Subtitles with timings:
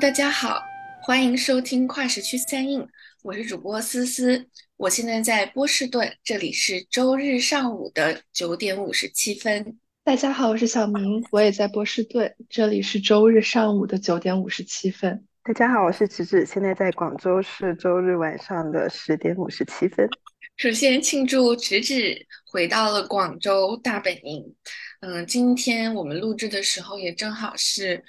[0.00, 0.62] 大家好，
[1.02, 2.88] 欢迎收听跨时区三印，
[3.22, 4.46] 我是主播思思，
[4.78, 9.78] 我现在在波士顿，这里是周日上午的九点五十七分。
[10.02, 15.26] 大家好，我是小明，我也在波士顿，这里是周日上午的九点五十七分。
[15.44, 20.08] 大家好，我是芷芷，现在在广州市周日晚上的十点五十七分。
[20.56, 24.56] 首先庆祝芷芷回到了广州大本营，
[25.00, 28.02] 嗯，今天我们录制的时候也正好是。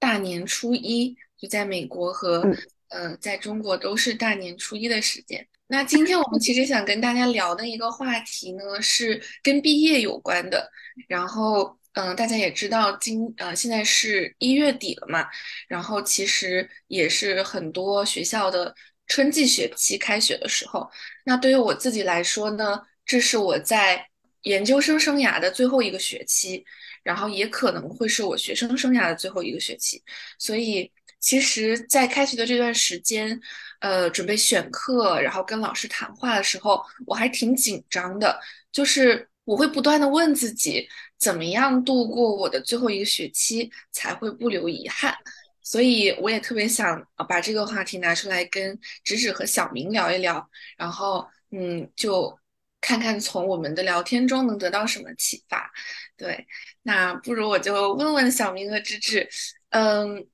[0.00, 2.42] 大年初一就在美国和
[2.88, 5.46] 嗯，在中国都是大年初一的时间。
[5.66, 10.70] 那今天我们其实想跟大家聊的一个话题呢，是跟毕业有关的。
[11.06, 15.26] 然后嗯，大家也知道今呃现在是一月底了嘛，
[15.68, 18.74] 然后其实也是很多学校的
[19.06, 20.90] 春季学期开学的时候。
[21.24, 24.08] 那对于我自己来说呢，这是我在
[24.42, 26.64] 研究生生涯的最后一个学期。
[27.04, 30.02] 然后也可能会是我学生生涯的最后一个学期，
[30.38, 30.90] 所以
[31.20, 33.40] 其实，在开学的这段时间，
[33.80, 38.38] 呃，准备选课，然后跟老师谈话的时候，我还挺紧张的。
[38.70, 45.14] 就是我会不断的问自己，怎么样度过我的最后一个学期才会不留遗憾。
[45.62, 52.38] 所以我也特别想把这个话题拿出来跟芷芷和小明聊一聊，然后嗯，就
[52.80, 55.70] 看看从我们的聊天中能得到什么启发。
[56.16, 56.46] 对。
[56.82, 59.28] 那不如我就问问小明和芝芝，
[59.70, 60.26] 嗯，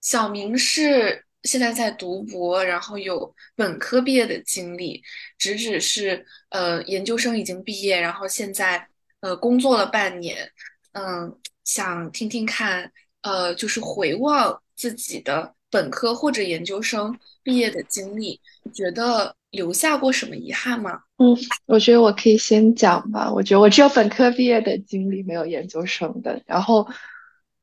[0.00, 5.02] 小明是现在在读博，然后有本科毕业的经历，
[5.38, 8.86] 芝芝是呃研究生已经毕业，然后现在
[9.20, 10.50] 呃工作了半年，
[10.92, 12.90] 嗯，想听听看，
[13.22, 18.40] 呃，就是回望自己的本科或者研究生毕业的经历，
[18.72, 21.00] 觉得留下过什么遗憾吗？
[21.18, 23.30] 嗯，我觉得我可以先讲吧。
[23.32, 26.40] 我觉得我只有本科毕业的经历，没有研究生的。
[26.46, 26.88] 然后，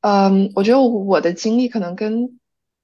[0.06, 2.38] 嗯，我觉得我的经历可能跟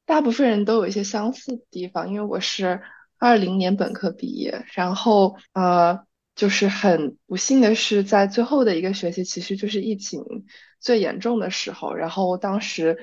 [0.07, 2.83] 大部分人都有一些相似的地方，因为我是
[3.17, 6.01] 二零年本科毕业，然后呃，
[6.35, 10.25] 就是很不幸的是，在最后的一个学期，其实就是疫情
[10.81, 12.99] 最严重的时候，然后当时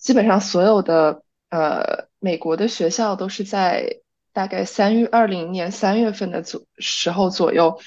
[0.00, 4.00] 基本上所有的呃美国的学校都是在。
[4.32, 7.80] 大概三月二零年三月份的左时候左右，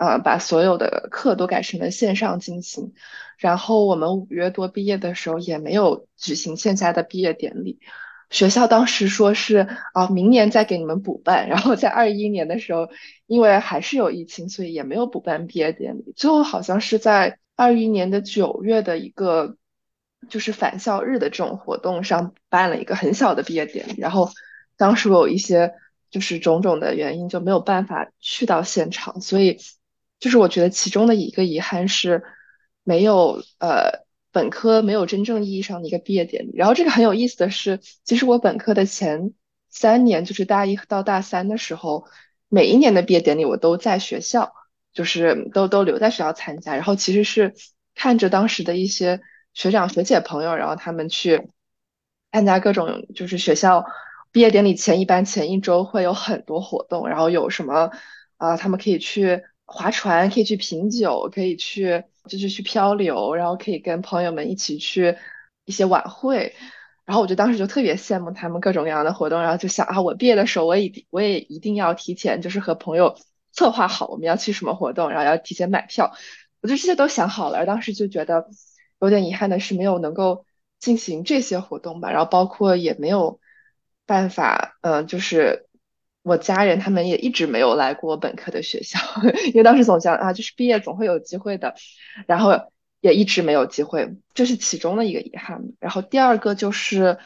[0.00, 2.94] 呃，把所有的课都改成了线上进行。
[3.36, 7.80] 然后我们五月多毕业的时候也没有举行线下的毕业典礼。
[8.30, 11.50] 学校当时说是啊，明年再给你们补办。
[11.50, 12.88] 然后在二一年的时候，
[13.26, 16.14] 因为还是有疫情，所以也没有补办毕业典礼。
[16.16, 19.58] 最后好像是在二一年的九月的一个
[20.30, 23.96] 就是返校日的这种活动上办了一个很小的毕业典礼。
[23.98, 24.30] 然后
[24.78, 25.74] 当时我有一些。
[26.12, 29.58] 就是种种的原因就没有办法去到现场，所以
[30.20, 32.22] 就是我觉得其中的一个遗憾是
[32.84, 36.52] 没有呃本科没有真正意义上的一个毕业典礼。
[36.54, 39.32] 然后这个很有意思的是，其实我本科的前
[39.70, 42.04] 三年，就是大一到大三的时候，
[42.48, 44.52] 每一年的毕业典礼我都在学校，
[44.92, 46.74] 就是都都留在学校参加。
[46.74, 47.54] 然后其实是
[47.94, 49.20] 看着当时的一些
[49.54, 51.48] 学长学姐朋友，然后他们去
[52.30, 53.84] 参加各种就是学校。
[54.32, 57.90] 毕业典礼前一般前一周会有很多活动，然后有什么
[58.36, 58.56] 啊？
[58.56, 59.42] 他们可以去
[59.72, 65.16] 划船，可以去品酒，可以去就是去漂流，然后可以跟朋友们一起去
[65.64, 66.54] 一些晚会。
[67.04, 73.16] 然后我就当时就特别羡慕他们各种各样的活动，然后就想啊，我毕业的时候我也我也一定要提前就是和朋友
[73.52, 76.12] 策划好我们要去什么活动，然后要提前买票。
[76.60, 78.48] 我就这些都想好了，当时就觉得
[79.00, 80.44] 有点遗憾的是没有能够
[80.80, 83.40] 进行这些活动吧，然后包括也没有。
[84.06, 85.68] 办法，嗯，就是
[86.30, 89.00] 我家人他们也一直没有来过本科的学校，
[89.48, 91.74] 因为当时总想啊，就是毕业总会有机会的，
[92.28, 92.52] 然后
[93.00, 95.60] 也一直没有机会，这是其中的一个遗憾。
[95.80, 97.18] 然后第二个就是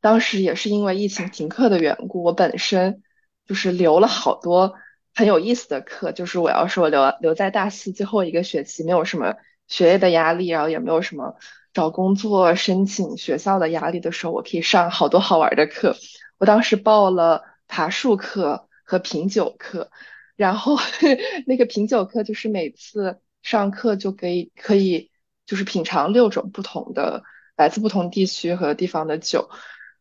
[0.00, 3.02] 当时也是因为疫情停课的缘故，我本身
[3.48, 4.74] 就是留了好多
[5.12, 9.34] 很有意思的课，就是我要是我留留在大四最后一个学期，没有什么
[9.66, 11.34] 学业的压力，然后也没有什么
[11.72, 15.96] 找工作申请学校的压力的时候，我可以上好多好玩的课。
[16.38, 17.42] 我当时报了
[17.74, 19.90] 爬树课和品酒课，
[20.36, 20.76] 然后
[21.48, 25.10] 那个品酒课就是每次上课就可以可以
[25.46, 27.22] 就是品尝六种不同的
[27.56, 29.48] 来自不同地区和地方的酒，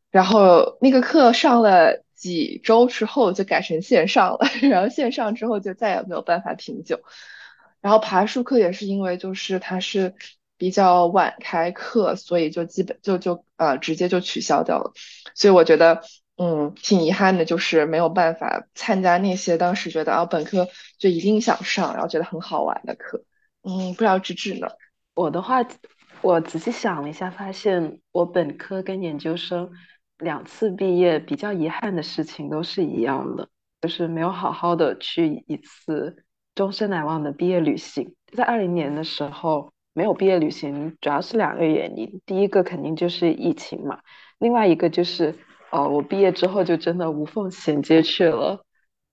[0.09, 4.39] 然后那个课上了几周之后就改成线上了，
[4.69, 6.99] 然后线上之后就再也没有办法品酒，
[7.79, 10.13] 然后爬树课也是因为就是它是
[10.57, 14.91] 比较晚开课，所以就基本就就呃直接就取消掉了，
[15.35, 16.01] 所以我觉得。
[16.37, 20.67] 嗯，挺遗憾的，就是没有办法参加那些当时觉得啊本科
[20.97, 23.23] 就一定想上，然后觉得很好玩的课。
[23.63, 24.67] 嗯，不知道芝芝呢？
[25.13, 25.63] 我的话，
[26.21, 29.69] 我仔细想了一下，发现我本科跟研究生
[30.17, 33.49] 两次毕业比较遗憾的事情都是一样的，
[33.81, 36.23] 就是没有好好的去一次
[36.55, 38.15] 终身难忘的毕业旅行。
[38.35, 42.21] 在二零年的时候没有毕业旅行，主要是两个原因。
[42.25, 43.99] 第一个肯定就是疫情嘛，
[44.39, 45.35] 另外一个就是
[45.71, 48.65] 呃，我毕业之后就真的无缝衔接去了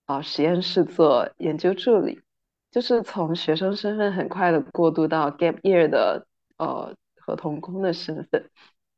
[0.05, 2.21] 啊实验室做研究助理，
[2.69, 6.27] 就是从学生身份很快的过渡到 gap year 的
[6.57, 8.49] 呃合同工的身份。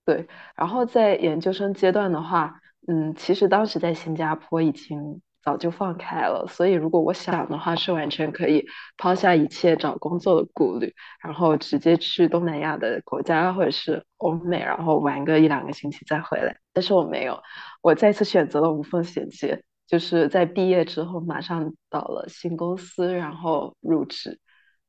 [0.03, 8.65] 对，然后在研究生阶段的话，嗯，其实当时在新加坡已经早就放开了，所以如果我想的话，是完全可以
[8.97, 10.93] 抛下一切找工作的顾虑，
[11.23, 16.55] 然后直接去东南亚的国家或者是欧美，然后玩个一两个星期再回来。
[16.73, 17.41] 但是我没有，
[17.81, 24.39] 我再次选择了无缝衔接，就是在毕业之后马上到了新公司，然后入职。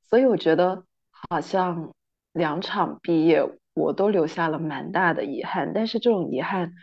[0.08, 0.84] 所以我觉得
[1.31, 1.93] 好像
[2.32, 3.43] 两场毕业。
[3.75, 6.75] 我都留下了蛮大的遗憾，但是这种遗憾，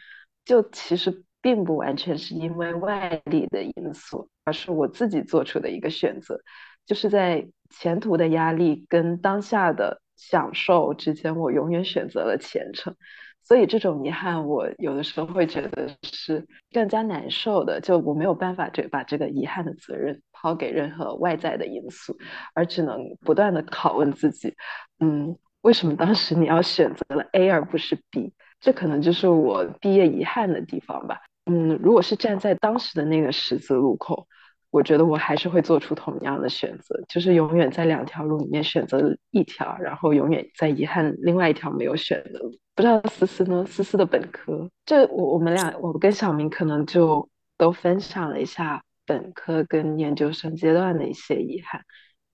[0.44, 6.40] 就其实并不完全是因为外力的因素，而是我自己做出的一个选择，
[6.86, 12.96] 就是在前途的压力跟当下的享受之间，我永远选择了前程。
[13.44, 22.18] 所以这种遗憾，我有的时候会觉得是更加难受的，就我没有办法这把这个遗憾的责任抛给任何外在的因素，
[22.54, 24.56] 而只能不断的拷问自己，
[25.00, 25.38] 嗯。
[25.62, 28.32] 为什么当时你要选择了 A 而不是 B？
[28.62, 31.20] 这可能就是我毕业遗憾的地方吧。
[31.50, 34.28] 嗯，如果是站在当时的那个十字路口，
[34.70, 42.40] 我觉得我还是会做出同样的选择，就是永远在两条路里面选择一条，然后永远在遗憾另外一条没有选的。
[42.76, 43.66] 不知道思思呢？
[43.66, 51.82] 思思的本科，这我我们俩，我跟小明可能就都分享了一下本科跟研究生阶段的一些遗憾。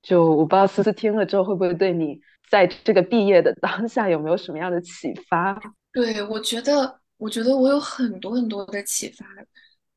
[0.02, 2.20] 就我不知道思思听了之后会不会对你。
[2.48, 5.60] 在这个毕业的当下，有没有什么样的启发？
[5.92, 9.26] 对我觉得，我觉得我有很多很多的启发。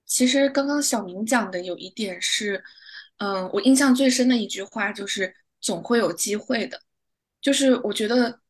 [0.07, 2.63] 其实刚刚小明讲的有一点是，
[3.19, 6.81] 嗯，我印象最深的一句话就是“总会有机会的”。
[7.41, 8.41] 就是我觉得，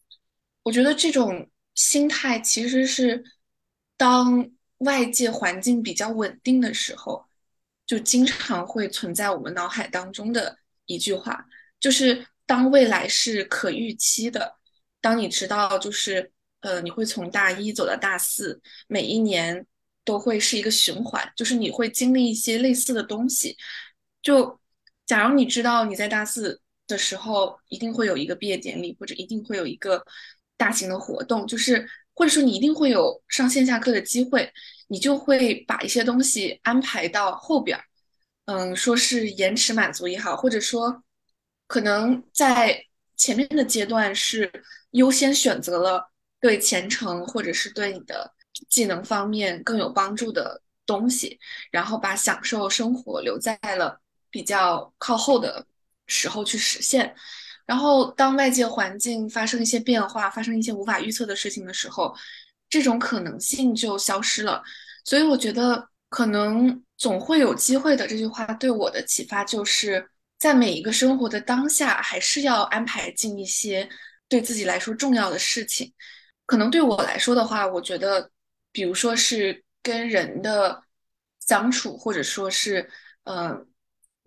[0.63, 3.25] 我觉得这种心态其实是
[3.97, 7.25] 当外界环境比较稳定的时候，
[7.87, 11.47] 就经常会存在我们脑海当中的一句话，
[11.81, 12.27] 就是。
[12.49, 14.55] 当未来是可预期的，
[15.03, 19.67] 当你知道就是呃你会从大一走到大四，每一年
[20.05, 23.57] 都会是一个循环，就是你会经历一些类似的东西。
[24.23, 24.59] 就
[25.07, 30.05] 假如你知道你在大四的时候一定会有一个毕业典礼，或者一定会有一个
[30.57, 34.53] 大型的活动，就是或者说你一定会有上线下课的机会，
[34.89, 37.85] 你就会把一些东西安排到后边儿，
[38.47, 41.03] 嗯，说是延迟满足也好，或者说。
[41.67, 42.83] 可能在
[43.15, 44.51] 前面的阶段是
[44.93, 48.33] 优先选择了对前程或者是对你的
[48.69, 51.39] 技能方面更有帮助的东西，
[51.71, 54.01] 然后把享受生活留在了
[54.31, 55.67] 比较靠后的
[56.07, 57.15] 时候去实现。
[57.67, 62.15] 然后当外界环境发生一些变化，发生一些无法预测的事情的时候，
[62.71, 64.63] 这种可能性就消失了。
[65.05, 70.09] 所以我觉得可能总会有机会的这句话对我的启发就是。
[70.39, 73.89] 在每一个生活的当下，还是要安排进一些
[74.29, 75.93] 对自己来说重要的事情。
[76.49, 78.31] 可能对我来说的话，我觉得，
[78.73, 80.83] 比如说是跟人的
[81.41, 82.89] 相处，或者说是，
[83.25, 83.69] 嗯，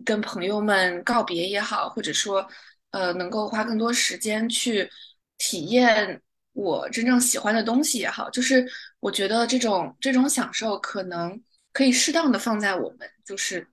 [0.04, 2.48] 跟朋友们告别也好，或者说，
[2.92, 4.88] 呃，能够花更多时间去
[5.36, 8.64] 体验我真正喜欢的东西也好，就是
[9.00, 13.66] 我觉得这种这种享受，可能可以适当的放在我们就是。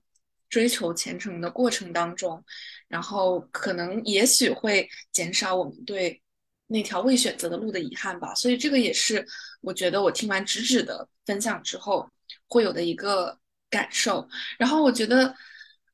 [0.50, 2.44] 追求前程的过程当中，
[2.88, 6.20] 然后可能也许会减少我们对
[6.70, 8.34] 那条未选择的路的遗憾吧。
[8.34, 9.26] 所以这个也是
[9.60, 12.08] 我觉得我听完直指的分享之后
[12.48, 14.26] 会有的一个感受。
[14.58, 15.34] 然后我觉得，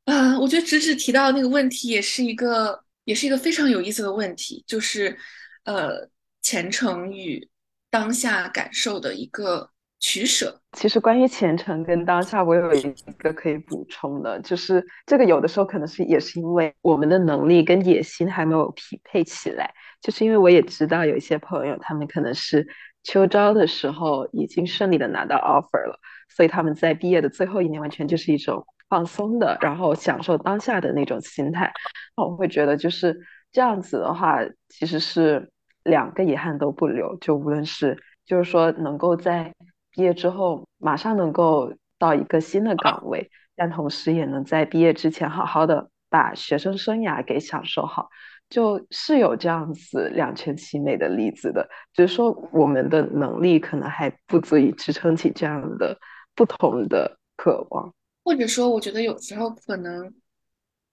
[0.05, 5.19] 呃，我觉得直指提到那个问题也是一个也是一个非常有意思的问题，就是
[5.65, 6.09] 呃
[6.43, 7.49] 前程与
[7.91, 9.71] 当下感受的一个。
[9.99, 10.61] 取舍。
[10.73, 19.73] 其实关于前程跟当下，我有一个可以补充的，就是这个有的时候可能是也是因为我们的能力跟野心还没有匹配起来。
[20.03, 22.67] 就是因为我也知道有一些朋友，他们可能是
[23.03, 25.99] 秋招的时候已经顺利的拿到 offer 了，
[26.29, 31.73] 所以他们在毕业的最后一年完全就是一种放松的，然后享受当下的那种心态。
[32.17, 33.19] 那我会觉得就是
[33.51, 35.51] 这样子的话，其实是
[35.83, 37.17] 两个遗憾都不留。
[37.17, 39.53] 就无论是就是说能够在
[39.97, 48.09] 毕业之后马上能够到一个新的岗位，但同时也能在毕业之前好好的把学生生涯给享受好。
[48.49, 55.99] 就是有这样子两全其美的例子的，只是说我们的能力可能还不足以支撑起这样的
[56.37, 60.15] 不同的渴望，或者说，我觉得有时候可能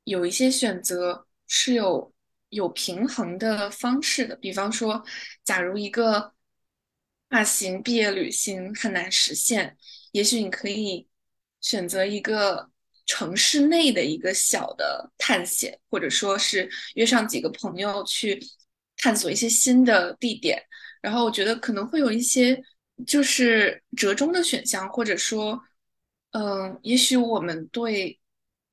[0.05, 2.11] 有一些选择是有
[2.49, 5.03] 有平衡的方式的，比方说，
[5.43, 6.32] 假如一个
[7.33, 9.75] 大型毕业旅行很难实现，
[10.11, 11.07] 也许你可以
[11.59, 12.69] 选择一个。
[13.05, 18.41] 城市内的一个小的探险，或者说是约上几个朋友去
[18.95, 20.63] 探索一些新的地点，
[21.01, 22.63] 然后我觉得可能会有一些
[23.05, 25.61] 就是折中的选项，或者说，
[26.31, 28.17] 嗯，也许我们对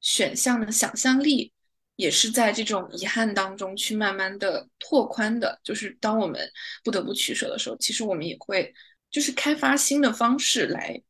[0.00, 1.52] 选项的想象力
[2.00, 5.60] 也是在这种遗憾当中去慢慢的拓宽的。
[5.62, 6.40] 就是当我们
[6.82, 8.72] 不得不取舍的时候，其实我们也会
[9.10, 11.02] 就是开发新的方式来。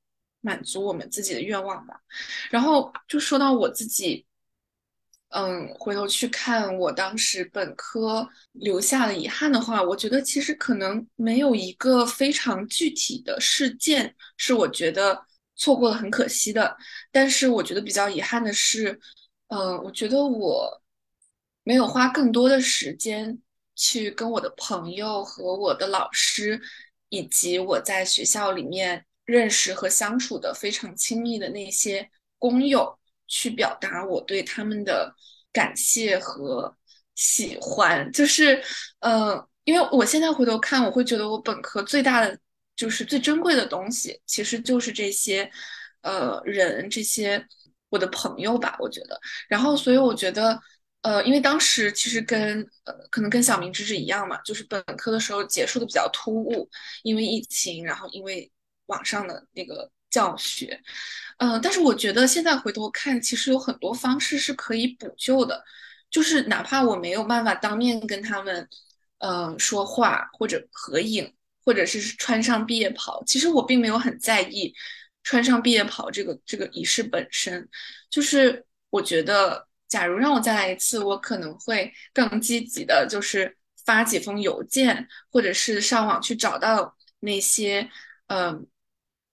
[0.43, 2.01] 满足我们自己的愿望吧。
[2.51, 4.25] 然后就说到我自己，
[5.29, 16.75] 嗯，回头去看我当时本科留下的遗憾的话，我觉得其实可能没有一个非常具体的事件是我觉得错过了很可惜的。
[17.13, 18.99] 但是我觉得比较遗憾的是，
[19.49, 20.80] 嗯，我觉得我
[21.71, 23.39] 没有花更多的时间
[23.77, 26.61] 去跟我的朋友和我的老师，
[27.11, 29.07] 以及我在学校里面。
[29.27, 32.99] 认识和相处的非常亲密的那些工友，
[33.29, 35.15] 去表达我对他们的
[35.53, 36.77] 感谢和
[37.15, 38.61] 喜欢，就是，
[38.99, 42.37] 呃，因为我现在回头看，我会觉得我本科最大的
[42.75, 45.49] 就是最珍贵的东西，其实就是这些，
[46.03, 47.47] 呃，人，这些
[47.89, 49.17] 我的朋友吧，我觉得。
[49.49, 50.59] 然后，所以我觉得，
[51.03, 56.69] 呃，因为当时其实跟呃，可能跟小明之是一样嘛，就是本科的时候结束的比较突兀，
[57.03, 58.51] 因为疫情，然后因为。
[58.87, 60.77] 网上的那个教学，
[61.39, 65.63] 嗯，但是我觉得现在回头看，其实有很多方式是可以补救的，
[66.11, 68.69] 就是哪怕我没有办法当面跟他们，
[69.19, 71.33] 嗯，说话或者合影，
[71.65, 74.75] 或者是穿上毕业袍，其实我并没有很在意
[75.23, 77.69] 穿上毕业袍这个这个仪式本身，
[78.11, 83.55] 就是我觉得，假如让我再来一次，我可能会更积极的，就是
[83.85, 87.91] 发几封邮件，或者是上网去找到那些，
[88.29, 88.67] 嗯。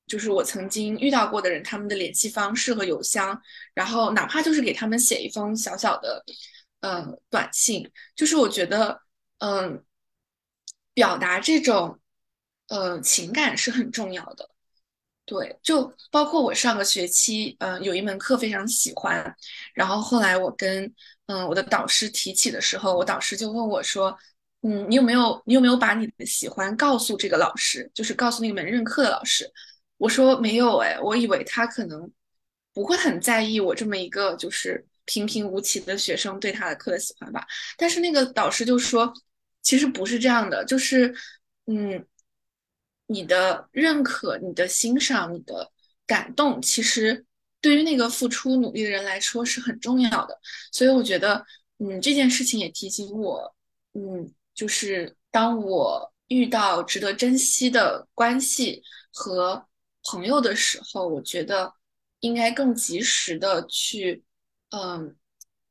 [0.07, 3.41] 就是我曾经遇到过的人，他们的联系方式和邮箱，
[3.73, 6.23] 然后哪怕就是给他们写一封小小的，
[6.79, 9.01] 嗯，短信，就是我觉得，
[9.39, 9.83] 嗯，
[10.93, 11.99] 表达这种，
[12.69, 14.49] 呃，情感是很重要的。
[15.27, 19.35] 对，就包括我上个学期，嗯，有一门课非常喜欢，
[19.73, 20.89] 然后后来我跟，
[21.25, 24.17] 嗯，我的导师提起的时候，我导师就问我说，
[24.61, 29.51] 嗯，你有没有，你有没有把你的喜欢告诉这个老师，就是告诉那门任课的老师？
[29.97, 32.09] 我说没有哎，我以为他可能
[32.73, 37.45] 不会很在意我这么一个就是平平无奇的学生对他的课的喜欢吧。
[37.77, 39.13] 但是那个导师就说，
[39.61, 41.13] 其实不是这样的，就是
[41.65, 42.05] 嗯，
[43.07, 45.71] 你的认可、你的欣赏、你的
[46.05, 47.25] 感动，其实
[47.59, 50.39] 对于那个付出努力的人来说是很重要的。
[50.71, 51.43] 所以我觉得，
[51.79, 53.55] 嗯，这件事情也提醒我，
[53.93, 59.65] 嗯，就是当我遇到值得珍惜的关系和。
[60.09, 61.73] 朋友的时候，我觉得
[62.21, 64.23] 应该更及时的去，
[64.69, 65.13] 嗯，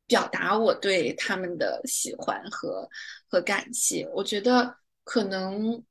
[0.07, 2.87] 表达我对他们的喜欢和
[3.31, 4.07] 和感谢。
[4.15, 5.83] 我觉得可能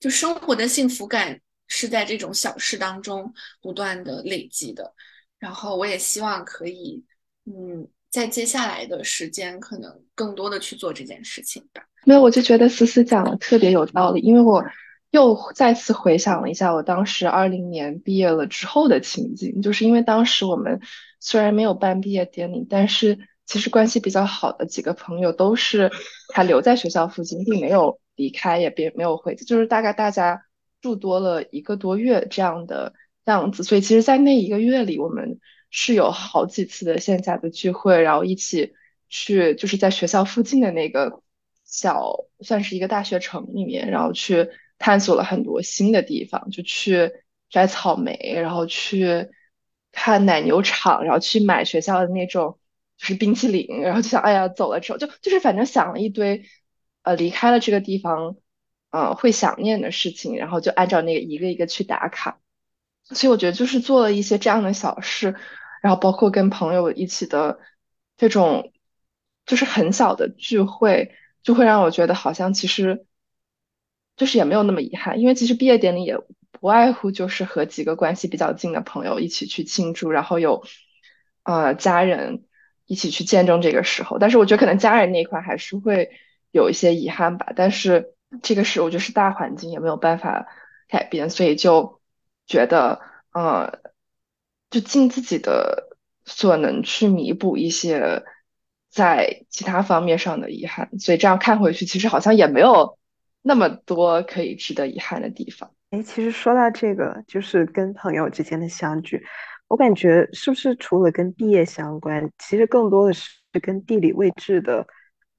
[0.00, 4.92] 就生活的幸福感是在这种小事当中不断的累积的。
[5.38, 7.04] 然后我也希望可以，
[7.44, 11.82] 嗯，在接下来的时间，可能更多的去做这件事情吧。
[12.04, 14.64] 没有，我就觉得思思讲的特别有道理，因为我。
[15.12, 20.80] 又再次回想了一下我当时二零年毕业了之后的情景，就是因为当时我们
[21.18, 25.90] 虽然没有办毕业典礼，但是其实关系比较好的几个朋友都是
[26.32, 30.44] 还留在学校附近，并没有离开，也别没有回，就是大概大家
[30.80, 32.92] 住多了一个多月这样的
[33.24, 33.64] 样子。
[33.64, 38.74] 所以其实，在那一个月里，我们是有好几次的线下的聚会，然后一起
[39.08, 41.22] 去就是在学校附近的那个
[41.64, 44.48] 小算是一个大学城里面，然后去。
[44.82, 47.12] 探索了很多新的地方，就去
[47.50, 49.28] 摘草莓，然后去
[49.92, 52.58] 看奶牛场，然后去买学校的那种
[52.96, 56.46] 就是冰淇淋，然后就想，哎呀，走了之后就就是反正想了一堆，
[57.10, 58.36] 呃，离开了这个地方，
[58.90, 62.38] 呃，会想念的事情，然后就按照那个一个一个去打卡。
[63.02, 65.34] 所以我觉得就是做了一些这样的小事，
[65.82, 67.58] 然后包括跟朋友一起的
[68.16, 68.72] 这种
[69.44, 73.04] 就是很小的聚会，就会让我觉得好像其实。
[74.16, 80.62] 就是也没有那么遗憾，因为其实毕业典礼也不外乎就是和几个关系比较近的朋友一起去庆祝，然后有
[81.42, 82.44] 呃家人
[82.84, 84.18] 一起去见证这个时候。
[84.18, 86.10] 但是我觉得可能家人那一块还是会
[86.50, 87.52] 有一些遗憾吧。
[87.56, 90.46] 但是这个是我觉得是大环境也没有办法
[90.88, 92.00] 改变，所以就
[92.46, 93.00] 觉得
[93.32, 93.80] 呃，
[94.70, 98.24] 就尽自己的所能去弥补一些
[98.90, 100.98] 在其他方面上的遗憾。
[100.98, 102.98] 所以这样看回去，其实好像也没有
[103.42, 105.72] 那么多可以值得遗憾的地方。
[105.90, 109.24] 哎，其实说到这个，就是跟朋友之间的相聚，
[109.66, 113.28] 我感觉是不是除了跟毕业相关，其实更多的是
[113.60, 114.86] 跟地理位置的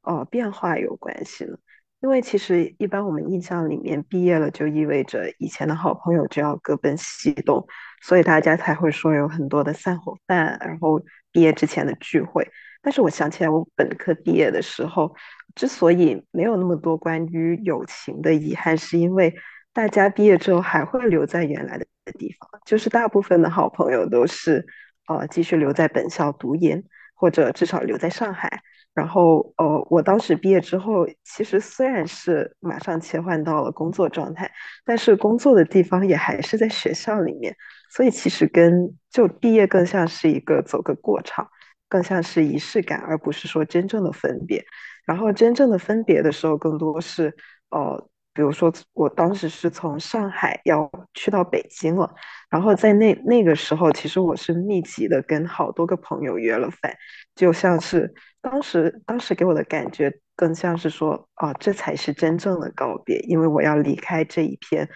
[0.02, 1.58] 哦变化有关系呢？
[2.02, 7.66] 因为其实一般我们印象里面，毕业了就意味着以前的好朋友就要各奔西东，
[8.02, 12.48] 所以大家才会说有很多的散伙饭，然后毕业之前的聚会。
[12.82, 15.16] 但是我想起来，我本科毕业的时候，
[15.56, 19.34] 之所以没有那么多关于友情的遗憾，是因为。
[19.74, 21.86] 大家毕业之后还会留在原来的
[22.20, 24.68] 地方，就是大部分的好朋友都是，
[25.08, 26.84] 呃，继续留在本校读研，
[27.16, 28.64] 或者至少留在上海。
[28.94, 34.52] 然后，呃，我当时毕业之后，其实虽然是马上切换到了工作状态，
[34.86, 37.56] 但是工作的地方也还是在学校里面，
[37.90, 41.48] 所以其实跟就毕业更像是一个走个过场，
[41.88, 44.64] 更像是仪式感，而不是说真正的分别。
[45.06, 47.34] 然后真正的分别的时候，更多是，
[47.70, 48.08] 呃。
[48.34, 52.10] 比如说，我当时是从上海要去到北京了，
[52.50, 56.96] 然后在那那个时候，其实我是密集的跟好多个朋友约了饭，
[57.36, 64.90] 就像是当时当时给我的感觉更像是说，啊，这才是真正的告别，因为我要离开这一片，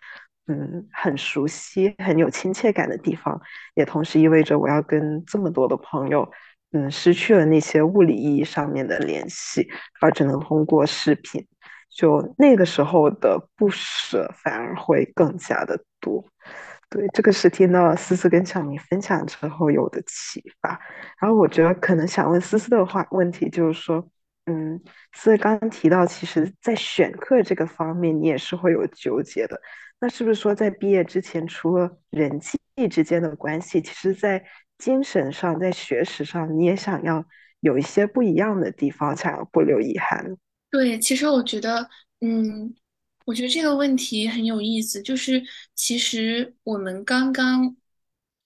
[0.48, 3.40] 嗯，很熟悉、很有亲切感的地方，
[3.76, 6.30] 也同时意味着我要跟这么多的朋友，
[6.72, 9.68] 嗯，失去了那些物理意义上面的联系，
[10.02, 11.46] 而只能通过视频。
[11.90, 16.26] 就那个时候的不舍反而会更加的多，
[16.90, 20.80] 对，这个是听到思思跟小明分享之后有的启发。
[21.20, 24.08] 然后我觉得可能想问思思的话问题就是说，
[24.46, 24.80] 嗯，
[25.14, 29.60] 思思刚刚提到，其实在选课这个方面你也是会有纠结的。
[30.00, 34.44] 那是不是说在毕业之前，除了人际之间的关系，其实在
[34.78, 37.26] 精神上、在学识上，你也想要
[37.62, 40.38] 有一些不一样的地方，想要不留遗憾？
[40.70, 42.76] 对，其实我觉得，嗯，
[43.26, 45.02] 我觉得这个问题很有意思。
[45.02, 47.76] 就是其实我们刚刚，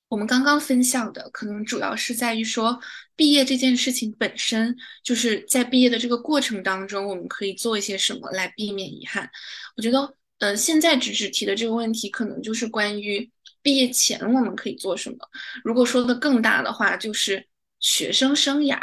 [0.08, 2.80] 我们刚刚分享的，可能主要是在于说，
[3.15, 9.30] 毕业这件事情本身，就是在毕业的这个过程当中，我们可以做一些什么来避免遗憾。
[9.76, 13.30] 我觉得，呃，现在只是提的这个问题，可能就是关于
[13.62, 15.18] 毕业前我们可以做什么。
[15.63, 17.46] 如果说的更大的话，就是
[17.80, 18.80] 学生生涯。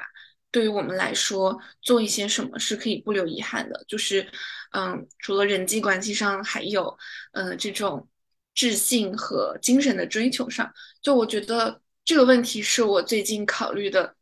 [0.56, 4.26] 对于我们来说，做一些什么是可以不留遗憾的，就是，
[4.72, 6.96] 嗯，除了人际关系上，还有，
[7.32, 8.08] 嗯，这种
[8.54, 14.16] 自信和精神的追求上，就我觉得这个问题是我最近考虑的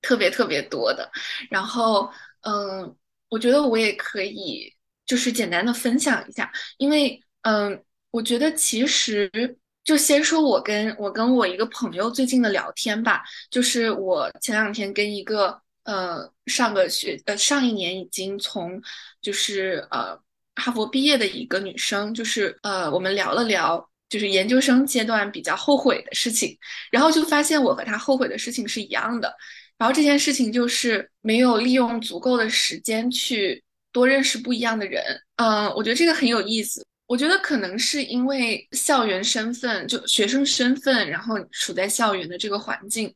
[0.00, 1.10] 特别特别多的。
[1.50, 2.96] 然后，嗯，
[3.28, 9.58] 我觉得我也可以就是简单的分享一下，因为，嗯，我觉得其实。
[9.84, 18.80] 就先说我跟我跟我一个朋友最近的聊天吧，就是我前两天跟一个呃上个学呃上一年已经从
[19.22, 20.16] 就是呃
[20.54, 26.56] 哈佛毕业的一个女生，就是呃我们聊了聊就是研究生阶段比较后悔的事情，
[26.92, 29.34] 然后就发现我和她后悔的事情是一样的，
[29.78, 35.02] 然后这件事情就是没有利用足够的时间去多认识不一样的人，
[35.36, 36.86] 嗯，我觉得这个很有意思。
[37.10, 43.12] 我觉得可能是因为校园身份，就学生身份，然后处在校园的这个环境，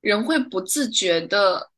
[0.00, 1.68] 人会不自觉的，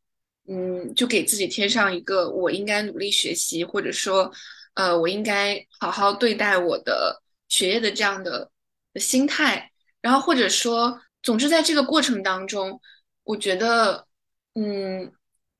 [0.46, 4.30] 嗯，就给自己贴上一个我应该努力学习，或者说，
[4.74, 8.50] 呃，我应该好好对待我的学业的这样的
[8.96, 12.78] 心态，然后或者说，总之在这个过程当中，
[13.24, 14.06] 我觉得，
[14.54, 15.10] 嗯，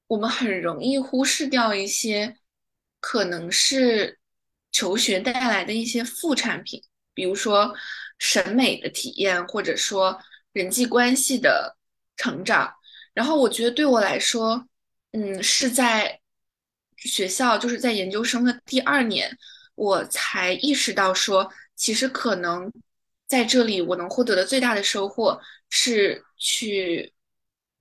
[0.06, 2.36] 我们很容易忽视掉一些
[3.00, 4.18] 可能是。
[4.70, 6.82] 求学带来的一些副产品，
[7.14, 7.74] 比如说
[8.18, 10.18] 审美的体验，或者说
[10.52, 11.76] 人际关系的
[12.16, 12.72] 成长。
[13.14, 14.68] 然后我觉得对我来说，
[15.12, 16.20] 嗯，是在
[16.96, 19.36] 学校，就是在研究生的第二年，
[19.74, 22.72] 我才意识到说，其实可能
[23.26, 27.12] 在这里我能获得的最大的收获是去，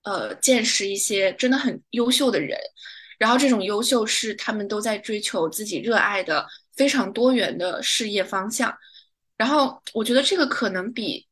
[0.04, 2.58] 呃，见识一些真的很优秀的人。
[3.20, 6.48] 然后这种优秀是他们都在追求自己热爱的。
[6.78, 8.74] 非常多元的事业方向，
[9.36, 11.28] 然后我觉得这个可能比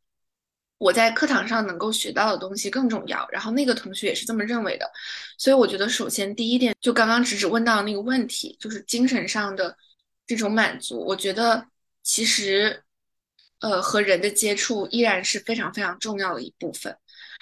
[0.77, 3.25] 我在课堂上能够学到的东西更重要。
[3.31, 4.91] 然后那个同学也是这么认为的，
[5.37, 9.77] 所以我觉得首先第一点，就刚刚直直问到那个问题，就是精神上的
[10.27, 11.65] 这种满足，我觉得
[12.03, 12.83] 其实
[13.59, 16.97] 呃和人的接触依然是非常非常重要的一部分。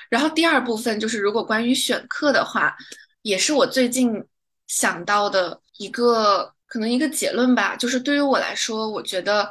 [0.10, 2.76] 然后第二部分就是，如果关于选课的话，
[3.24, 4.24] 也是我最近
[4.68, 7.76] 想到的一个可能一个结论吧。
[7.76, 9.48] 就是对于我来说，我觉得，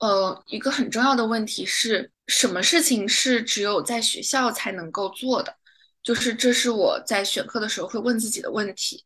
[0.00, 5.56] 呃，一个很重要的问题是什么事情是只有在学校才能够做的？
[6.02, 9.02] 就是这是我在选课的时候会问自己的问题。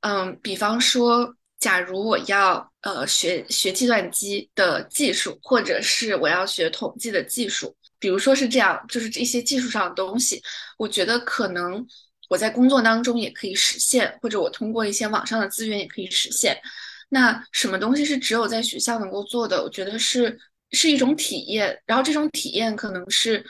[0.00, 7.76] 嗯，比方说，假如我要呃学学计算机的技术，或者是我要学统计的技术。
[8.00, 10.42] 比如说是这样，就是这些技术上的东西，
[10.78, 11.86] 我觉得可能
[12.28, 16.60] 我在工作当中也可以实现，或者我通过一些网上的资源也可以实现。
[17.08, 19.62] 那什么东西是只有在学校能够做的？
[19.62, 20.38] 我觉得是
[20.70, 23.44] 是一种体验，然后这种体验可能是，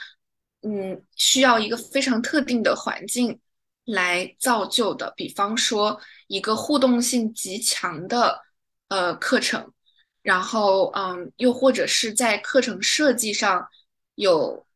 [0.63, 3.41] 嗯，需要一个非常特定的环境
[3.85, 5.13] 来造就的。
[5.17, 8.41] 比方说一个互动性极强的
[8.89, 9.73] 呃课程，
[10.23, 13.67] 然后嗯，又或者是在课程设计上。
[14.21, 14.67] 有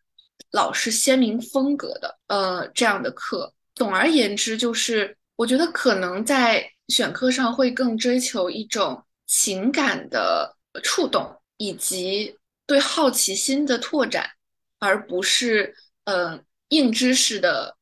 [0.52, 3.52] 老师鲜明风格的，呃，这样的课。
[3.74, 14.30] 总而言之，就是我觉得可能在选课上会更追求一种情感的触动，以及对好奇心的拓展，
[14.78, 17.76] 而不是呃硬知识的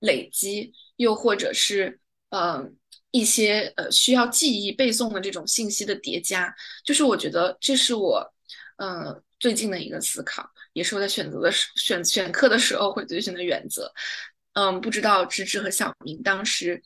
[0.00, 2.64] 累积，又或者是呃
[3.10, 6.54] 一些呃需要记忆背诵的这种信息的叠加。
[6.84, 8.34] 就是我觉得这是我
[8.76, 10.48] 嗯最近的一个思考。
[10.74, 13.92] 也是我在选择的时选选课的时候会遵循的原则。
[14.54, 16.82] 嗯，不知道芝芝和小明当时，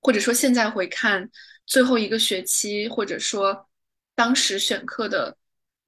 [0.00, 1.28] 或者说现在回看
[1.66, 3.66] 最后一个学期，或者说
[4.14, 5.36] 当时选课的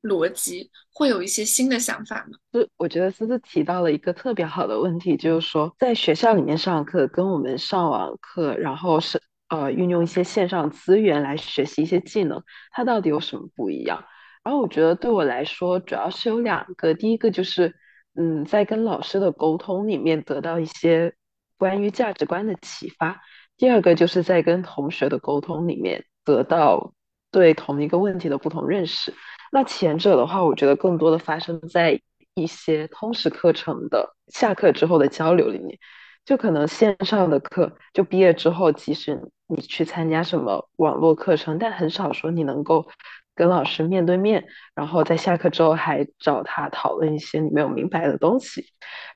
[0.02, 2.38] 逻辑，会有一些新的想法吗？
[2.52, 14.04] 就我觉得思思提到了一个特别好的问题，就是说在学校里面上课跟我们上网课，然后是呃运用一些线上资源来学习一些技能，它到底有什么不一样？
[14.44, 16.94] 然后我觉得对我来说，主要是有两个。
[16.94, 17.76] 第一个就是，
[18.16, 21.14] 嗯，在跟老师的沟通里面得到一些
[21.56, 23.14] 关于价值观的启发；
[23.62, 26.92] 第二个就是在跟同学的沟通里面得到
[27.30, 29.14] 对同一个问题的不同认识。
[29.52, 32.00] 那前者的话，我觉得更多的发生在
[32.34, 35.78] 一些通识课程的下课之后的交流里面。
[36.24, 42.88] 就可能线上的课，就毕业之后，即使你去参加什么网络课程，但很少说你能够。
[43.34, 48.64] 跟老师面对面，然后在下课之后还找他讨论一些你没有明白的东西。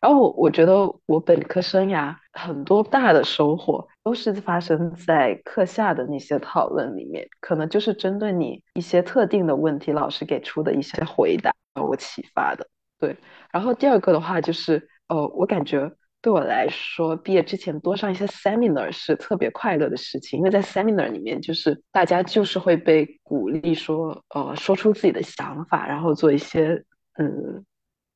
[0.00, 0.74] 然后我我觉得
[1.06, 12.66] 我本科生涯很多大的收获都是发生在课下的那些讨论里面，可能就是针对你一些特定的问题，老师给出的一些回答我启发的。
[12.98, 13.16] 对，
[13.52, 15.92] 然后第二个的话就是，呃，我感觉。
[16.26, 26.84] 对我来说，毕业之前多上一些 seminar 是特别快乐的事情，因为在 seminar 里面，就是大家就是会被鼓励说，呃，说出自己的想法，然后做一些
[27.16, 27.64] 嗯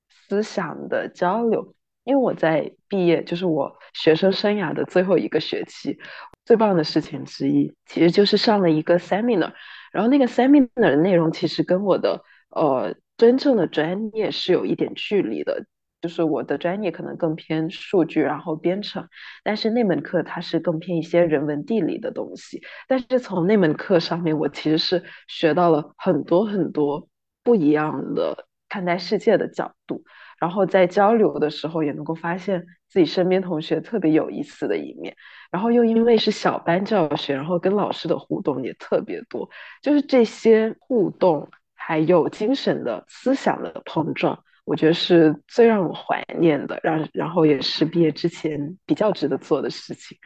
[0.09, 1.73] 思想的交流。
[2.03, 5.97] 因为我在毕业，就是我学生生涯的最后一个学期，
[6.45, 9.53] 最棒的事情之一，其实就是上了一个 seminar，
[9.93, 15.65] 然后那个 seminar 的内容其实跟我的呃真正的专业是有一点距离的。
[16.01, 19.07] 就是我的专业可能更偏数据，然后编程，
[19.45, 22.63] 但是那门课它是更偏一些人文地理的东西。
[22.89, 27.09] 但是从那门课上面，我其实是学到了很多很多
[27.43, 30.03] 不一样的看待世界的角度，
[30.39, 35.15] 然后在交流的时候也能够发现自己身边同学特别有意思的一面。
[35.51, 39.51] 然后又因为是小班教学，然后跟老师的互动也特别多，
[39.83, 44.43] 就是这些互动还有精神的思想的碰撞。
[44.71, 50.17] 我觉得是最让我怀念的，让然后也是毕业之前比较值得做的事情。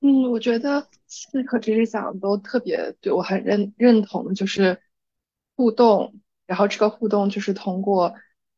[0.00, 4.82] 嗯，我觉得四和知识讲都特别对我很认认同，就是
[5.54, 8.12] 互动，然后这个互动就是通过，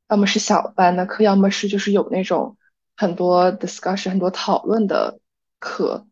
[0.08, 2.56] 要么是小班的课，要么是就是有那种
[2.96, 5.20] 很多 discussion 很多讨论的
[5.58, 6.06] 课。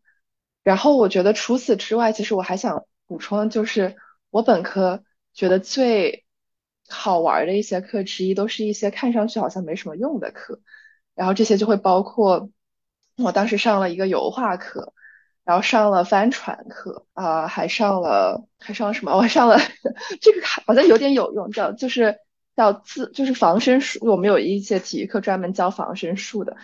[0.63, 3.95] 然后我觉得除此之外，其实我还想补充，就是
[4.29, 6.22] 我本科觉得最。
[6.93, 10.61] 好玩的一些课之一，都是一些看上去好像没什么用的课，
[11.15, 12.49] 然后这些就会包括
[13.17, 14.93] 我当时上了一个油画课，
[15.43, 19.11] 然后上了帆船课啊，还上了还上了什么？
[19.17, 19.57] 我还上了
[20.21, 22.17] 这个好像有点有用，叫就是
[22.55, 23.99] 叫自就是防身术。
[24.05, 26.55] 我们有一些体育课专门教防身术的，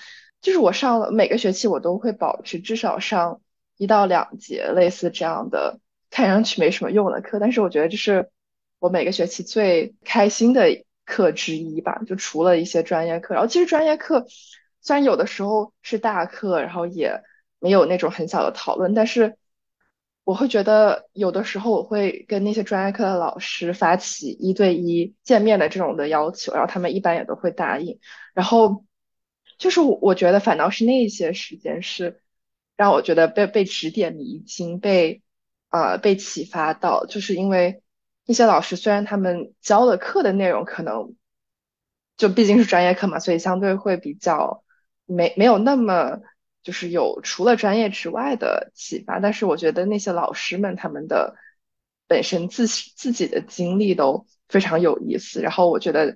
[0.42, 3.42] 就是我上了每个学期我都会保持至少上
[3.78, 8.30] 一到两节类似这样的看上去没什么用的课，但是我觉得就是。
[8.80, 14.26] 我每个学期最开心的课之一吧，就除了一些专业课，然后其实专业课
[14.82, 17.22] 虽然有的时候是大课，然后也
[17.60, 19.38] 没有那种很小的讨论，但是
[20.24, 28.00] 我会觉得有的时候我会跟那些专业课的老师发起一对一见面的这种的要求，然后他们一般也都会答应。
[28.34, 28.86] 然后
[29.58, 32.22] 就是我觉得反倒是那些时间是
[32.78, 35.24] 让我觉得被被指点迷津，被
[35.70, 37.82] 呃被启发到，就是因为
[38.30, 41.16] 那些老师虽然他们教的课的内容可能
[42.16, 44.64] 就毕竟是专业课嘛，所以相对会比较
[45.08, 46.20] 没没有那么
[46.62, 51.36] 就是有除了专业之外的启发，但是我觉得那些老师们他们的
[52.08, 56.16] 本身自自己的经历都非常有意思，然后我觉得。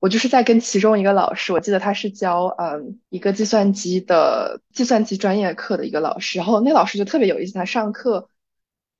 [0.00, 8.28] 我就是在跟其中一个老师，我记得他是教嗯一个计算机的计算机专业课的一个老师，然后那老师就特别有意思，他上课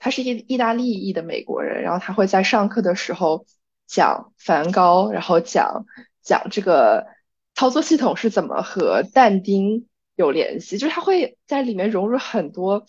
[0.05, 3.47] 他是意意大利裔的美国人，然后他会在上课的时候
[3.87, 5.87] 讲梵高，然后讲
[6.23, 7.07] 讲这个
[7.55, 12.85] 操作系统是怎么和但丁有联系，就是他会在里面融入很多，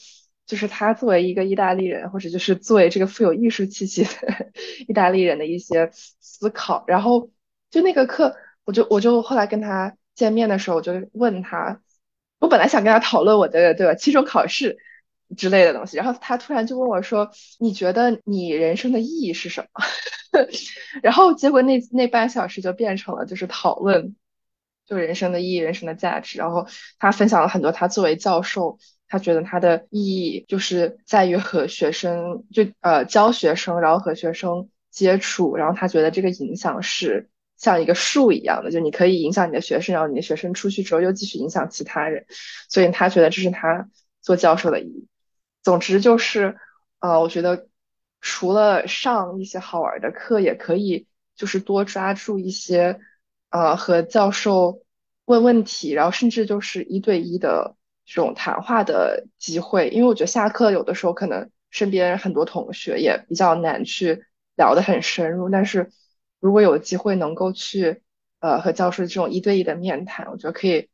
[0.45, 4.09] 就是他作为一个意大利人，或者就是作为这个富有艺术气息的
[4.85, 7.31] 意大利人的一些思考，然后。
[7.71, 11.81] 就那个课，我就我就后来跟他见面的时候，我就问他，
[12.39, 14.77] 我本来想跟他讨论我的对吧期中考试
[15.35, 19.83] 之类的东西，然后他突然就问我说：“你觉得你人生的意义是什么？”
[21.01, 24.15] 然后结果那那半小时就变成了就是讨论，
[24.85, 26.37] 就人生的意义、人生的价值。
[26.37, 26.67] 然后
[26.99, 37.29] 他分享了很多他作为教授，他觉得他的意义就是在于和学生就呃教学生，然后和学生接触，然后他觉得这个影响是。
[37.57, 42.25] 像一个树一样的，就你可以影响你的学生，然后你的学生出去之后又继续影响其他人，
[42.67, 43.87] 所以他觉得这是他
[44.21, 45.07] 做教授的意义。
[45.65, 46.57] 总之就是，
[46.99, 47.67] 呃，我觉得
[48.21, 52.99] 除了上一些好玩的课，也可以就是多抓住一些，
[53.49, 54.83] 呃，和教授
[55.25, 57.75] 问问题，然后甚至就是一对一的
[58.05, 59.89] 这种谈话的机会。
[59.89, 64.23] 因为我觉得下课有的时候可能身边很多同学也比较难去
[64.55, 65.91] 聊得很深入，但是。
[66.41, 68.03] 如果有机会能够去，
[68.39, 70.89] 呃，和教授这种一对一的面谈，我觉得可以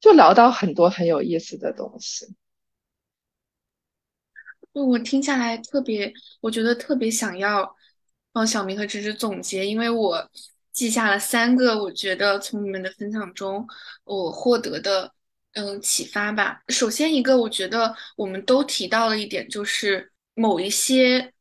[0.00, 2.34] 就聊到很多很有意思的东西。
[4.72, 7.74] 我听下来特别，我觉得特别想要
[8.32, 10.30] 帮小明和芝芝总结，因为我
[10.72, 13.66] 记下了三个，我觉得从你们的分享中
[14.04, 15.12] 我获得的
[15.52, 16.62] 嗯启发吧。
[16.68, 21.32] 首先一个，我觉得我们都提到了一点，就是某一些。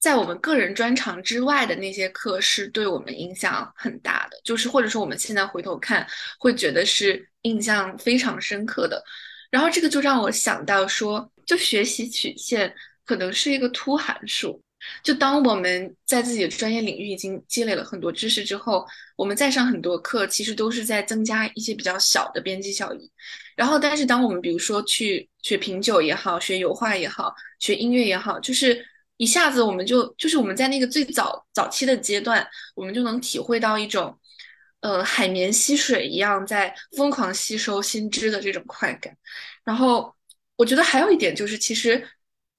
[0.00, 6.06] 在我们个人专长之外的那些课是对我们影响很大的，就是或者说我们现在回头看
[6.38, 9.02] 会觉得是印象非常深刻的。
[9.54, 14.60] 然后这个就让我想到说，就学习曲线可能是一个凸函数。
[15.04, 18.84] 就当我们在自己的专业领域已经积累了很多知识之后，
[19.16, 23.08] 我们再上很多课，其实都是在增加一些比较小的边际效益。
[23.54, 28.84] 然后，但是当我们比如说去学品酒也好，学油画也好，学音乐也好，就是。
[29.16, 34.18] 一下子我们就就是我们在那个最早早期的阶段，我们就能体会到一种，
[34.84, 39.16] 呃，海绵吸水一样在疯狂吸收新知的这种快感。
[39.64, 40.14] 然后
[40.56, 42.06] 我觉得还有一点就是，其实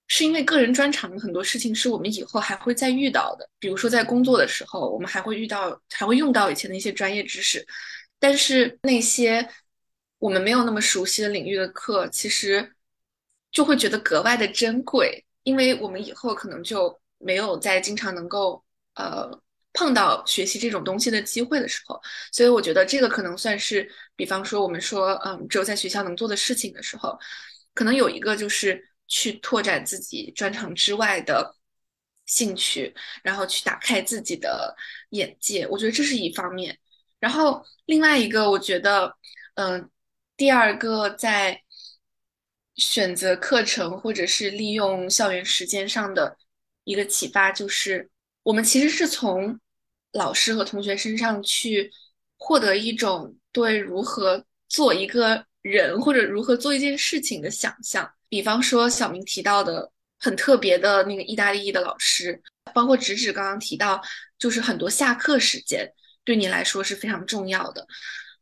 [0.07, 7.63] 是因为个人专长的很多事情是我们以后还会再遇到的，比如说在工作的时候，我们还会遇到，还会用到以前的一些专业知识。
[8.17, 9.47] 但是那些
[10.17, 12.73] 我们没有那么熟悉的领域的课，其实
[13.51, 15.23] 就会觉得格外的珍贵。
[15.43, 18.63] 因为我们以后可能就没有再经常能够
[18.95, 19.29] 呃
[19.75, 27.15] 碰到学习这种东西的机会的时候，所以我觉得这个可能算是，比方说我们说嗯只有在学校能做的事情的时候，
[27.73, 31.55] 可能有一个就是去拓展自己专长之外的
[32.25, 34.75] 兴趣，然后去打开自己的
[35.11, 36.77] 眼界，我觉得这是一方面。
[37.19, 39.15] 然后另外一个，我觉得
[39.55, 39.89] 嗯
[40.35, 41.61] 第二个在。
[42.77, 46.37] 选择课程或者是利用校园时间上的
[46.83, 48.09] 一个启发，就是
[48.43, 49.57] 我们其实是从
[50.15, 51.91] 老师和同学身上去
[52.37, 58.09] 获得一种对如何做一个人或者如何做一件事情的想象。
[58.27, 62.41] 比方说小明提到的很特别的那个意大利裔的老师，
[62.73, 64.01] 包括直指刚刚提到，
[64.39, 65.91] 就是很多下课时间
[66.23, 67.85] 对你来说是非常重要的。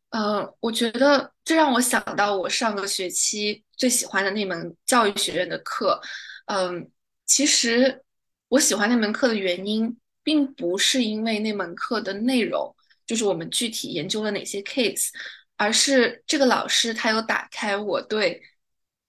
[0.09, 5.99] 呃，我觉得这让我想到我上个学期最喜欢的那门教育学院的课。
[6.45, 6.89] 嗯，
[7.25, 8.03] 其实
[8.49, 15.09] 我喜欢那门课的原因，并不是因为那门课的内容，就是我们具体研究了哪些 case，
[15.57, 18.41] 而是这个老师他有打开我对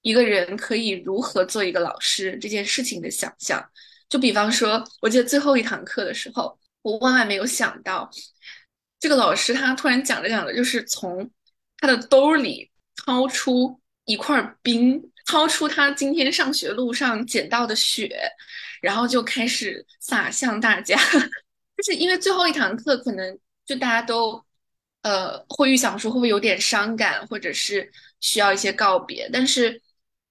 [0.03, 3.65] 一个人可以如何做一个老师这件事情的想象。
[4.09, 8.11] 就比方说，我记得最后一堂课的时候，我万万没有想到。
[9.01, 11.31] 这个老师他突然讲着讲着，就是从
[11.79, 18.17] 他的兜里掏出一块冰，掏出他今天上学路上捡到的雪，
[18.81, 20.97] 然后就开始撒向大家。
[21.77, 24.43] 就是因为最后一堂课，可能就大家都
[25.03, 29.29] 呃，会预想说会不会有点伤感，或者是需要一些告别。
[29.33, 29.81] 但是，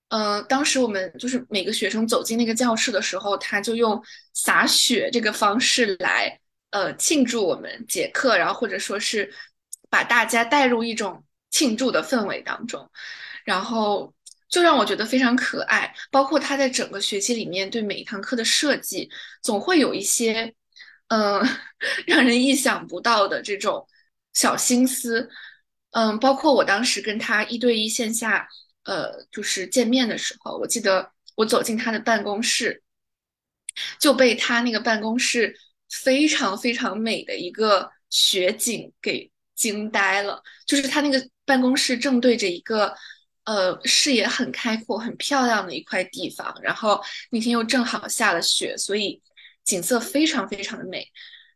[0.10, 4.02] 嗯，当时我们就是每个学生走进那个教室的时候，他就用
[4.34, 6.40] 洒雪这个方式来
[6.72, 9.32] 呃庆祝我们结课，然后或者说是
[9.90, 12.90] 把大家带入一种庆祝的氛围当中，
[13.44, 14.14] 然后
[14.54, 15.92] 就让我觉得非常可爱。
[16.12, 19.10] 包括他在整个学期里面对每一堂课的设计，
[19.42, 20.54] 总会有一些
[21.08, 21.42] 嗯
[22.06, 23.88] 让人意想不到的这种
[24.34, 25.28] 小心思。
[25.90, 28.48] 嗯，包括我当时跟他一对一线下
[28.84, 32.84] 呃就是见面的时候，我记得我走进他的办公室，
[34.00, 35.56] 就被他那个办公室
[35.90, 40.42] 非常非常美的一个雪景给惊呆了。
[40.68, 42.96] 就是他那个办公室正对着一个
[43.46, 47.02] 呃视野很开阔、很漂亮的一块地方，然后
[47.32, 49.22] 那天又正好下了雪，所以
[49.64, 51.08] 景色非常非常的美。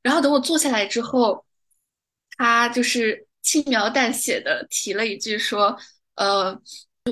[0.02, 1.45] 然后等我坐下来之后，
[2.38, 5.78] 他就是轻描淡写的提了一句说
[6.15, 6.62] ：“呃。”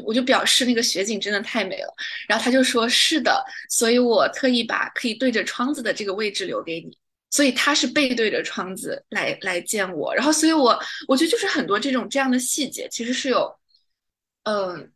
[0.03, 1.87] 我就表示那个雪景真的太美了，
[2.27, 6.97] 然后他就说是的，所以我特意把可以对着窗子的这个位置留给你，
[7.31, 13.49] 所以他是背对着窗子来来见我，然后所以我我觉得就是很多这种这样的细节，其实是有，
[14.45, 14.91] 嗯，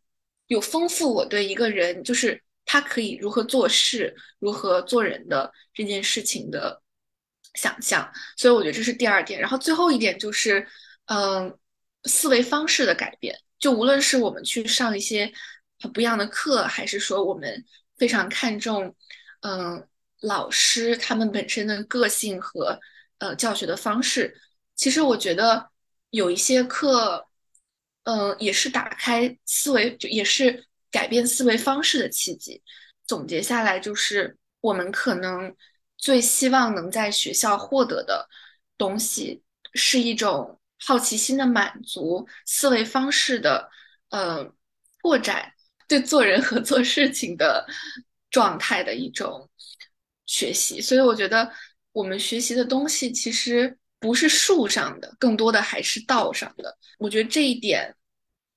[0.48, 6.82] 有丰富我对一个人就是他可以如何做事、如何做人的这件事情的
[7.54, 10.66] 想象，所以我觉得这是第二点，然后最后一点就是，
[11.06, 11.56] 嗯，
[12.04, 13.36] 思维方式的改变。
[13.58, 15.30] 就无论是我们去上一些
[15.80, 17.64] 很不一样的课，还是说我们
[17.98, 18.94] 非常看重，
[19.42, 19.86] 嗯，
[20.20, 22.78] 老师他们本身的个性和
[23.18, 24.40] 呃教学的方式，
[24.76, 25.70] 其实我觉得
[26.10, 27.26] 有一些课，
[28.04, 32.62] 嗯，也是打开思维，就也是改变思维方式的契机。
[33.06, 35.54] 总结下来，就是我们可能
[35.96, 38.28] 最希望能在学校获得的
[38.78, 39.42] 东西，
[39.74, 40.56] 是一种。
[40.82, 43.68] 好奇心的满足，思维方式的
[44.08, 44.50] 呃
[45.02, 45.52] 拓展，
[45.86, 47.66] 对做人和做事情的
[48.30, 49.50] 状态的一种
[50.24, 50.80] 学习。
[50.80, 51.52] 所以我觉得
[51.92, 56.76] 我们学习的东西其实不是树上的，更多的还是道上的。
[56.98, 57.94] 我觉得这一点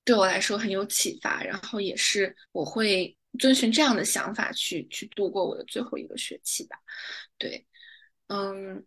[0.04, 6.76] 对我来说很有启发，然后也是我会遵循这样的想法去去度过我的最后一个学期吧。
[7.38, 7.64] 对，
[8.26, 8.84] 嗯，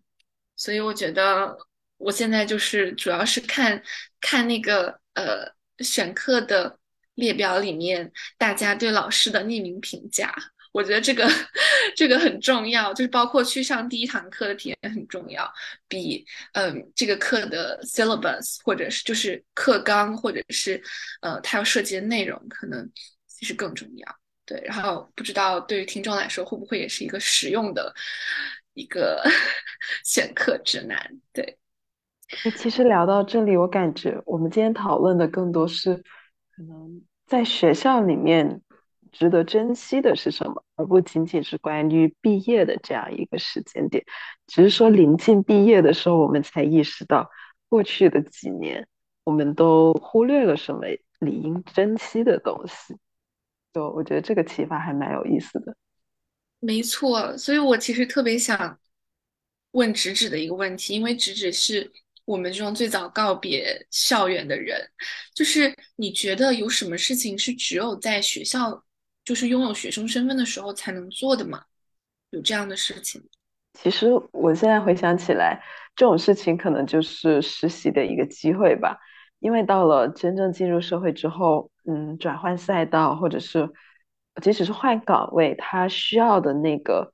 [0.57, 1.57] 所以我觉得。
[1.99, 3.81] 我现在就是主要是看
[4.21, 6.77] 看那个呃选课的
[7.15, 10.31] 列表里面大家对老师的匿名评价，
[10.77, 11.27] 我觉得这个
[11.97, 15.51] 这个很重要，就是包括去上第一堂课的体验很重要，
[15.87, 20.79] 比嗯这个课的 syllabus 或者是就是课纲或者是
[21.21, 22.87] 呃他要涉及的内容可能
[23.25, 24.07] 其实更重要。
[24.45, 27.91] 对，然后不知道对于听众来说会不会也是一个实用的
[28.75, 29.23] 一个
[30.05, 31.19] 选课指南？
[31.33, 31.57] 对。
[32.55, 35.95] 其实聊到这里，我感觉我们今天讨论的更多是，
[36.55, 38.61] 可能在学校里面
[39.11, 44.03] 值得珍惜的是什么，而不仅仅是关于毕业的这样一个时间点。
[44.47, 47.29] 只是说临近毕业的时候，我们才意识到
[47.69, 48.87] 过去的几年
[49.23, 50.81] 我们都忽略了什么
[51.19, 52.95] 理应珍惜的东西。
[53.73, 55.75] 就我觉得这个启发还蛮有意思的。
[56.59, 58.79] 没错，所以我其实特别想
[59.71, 61.91] 问直指的一个问题，因为直指是。
[62.27, 64.77] 我们这种最早告别校园的人，
[65.33, 68.83] 就是你觉得有什么事情是只有在学校，
[69.27, 71.61] 就是拥有学生身份的时候才能做的嘛？
[72.29, 73.21] 有这样的事情？
[73.73, 75.61] 其实我现在回想起来，
[75.97, 78.97] 这种事情可能就是实习的一个机会吧。
[79.39, 83.69] 因为到了真正进入社会之后，嗯，转换赛道或者是
[84.41, 87.11] 即使是换岗位，它需要的那个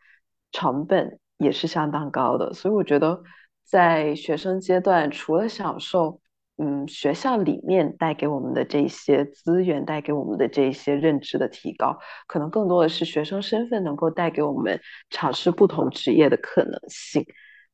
[0.51, 2.53] 成本也是相当高的。
[2.53, 3.23] 所以我觉得。
[3.65, 6.19] 在学生阶段，除了享受，
[6.57, 17.25] 嗯，学校里面带给我们的这些资源，带给我们的这些认知的提高，可能更多的是学生身份能够带给我们尝试不同职业的可能性。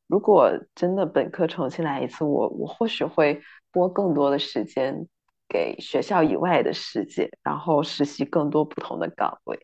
[0.08, 5.06] 如果真的本科重新来一次，我我或许会拨更多的时间
[5.50, 9.60] 给学校以外的世界，然后实习更多不同的岗位。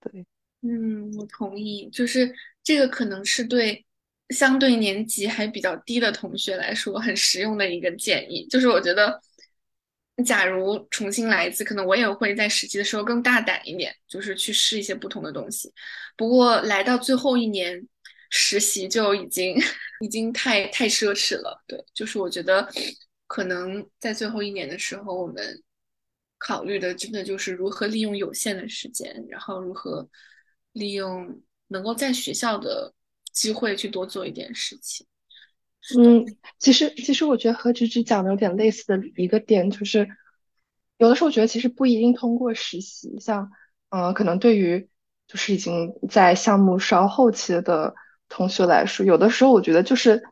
[0.00, 0.26] 对，
[0.62, 3.85] 嗯，我同意，就是这个可能是对。
[4.30, 9.20] 相对年级还比较低的同学来说，很实用的一个建议，就是我觉得，
[10.24, 15.72] 假如重新来一次，可能我也会在实习的时候更大胆一点，就是去试一些不同的东西。
[16.16, 17.86] 不过来到最后一年，
[18.30, 19.56] 实习就已经
[20.02, 21.62] 已经太太奢侈了。
[21.68, 22.68] 对，就是我觉得，
[23.28, 25.62] 可能在最后一年的时候，我们
[26.38, 30.08] 考虑的真的就是如何利用有限的时间，然后如何
[30.72, 32.92] 利用能够在学校的。
[33.36, 35.06] 机会去多做一点事情，
[35.98, 36.24] 嗯，
[36.58, 40.08] 其实其实我觉得和芝芝讲的有点类似的一个点，就是
[40.96, 43.50] 有的时候我觉得其实不一定通过实习，像
[43.90, 44.88] 呃，可能对于
[45.28, 47.94] 就是已经在项目稍后期的
[48.30, 50.22] 同学来说，有的时候我觉得就是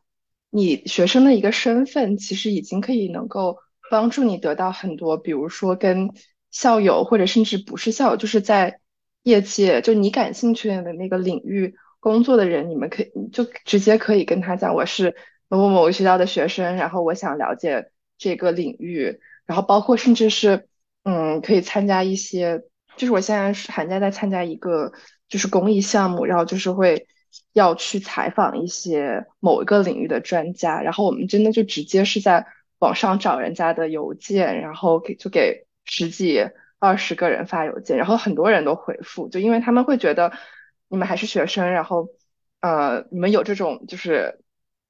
[0.48, 3.58] 你学生的一个身份，其实已经可以能够
[3.90, 6.10] 帮助你得到很多，比如说跟
[6.50, 8.80] 校友或者甚至不是校友，就是在
[9.24, 15.16] 业界就你感兴趣的那个领域工作的人，你们可以就直接可以跟他讲，我是。
[15.46, 20.66] 某某某个学校的学生，然后我想了解这个领域，然后包括甚至是，
[21.04, 22.62] 嗯，可以参加一些，
[22.96, 24.92] 就是我现在是寒假在参加一个
[25.28, 27.06] 就是公益项目，然后就是会
[27.52, 32.46] 要去采访一些某一个领域的专家，然后我们真的就直接是在
[32.78, 36.40] 网上找人家的邮件，然后给就给十几
[36.80, 40.32] 二十个人发邮件，然后很多人都回复，就因为他们会觉得
[40.88, 42.08] 你们还是学生，然后
[42.60, 44.40] 呃，你们有这种就是。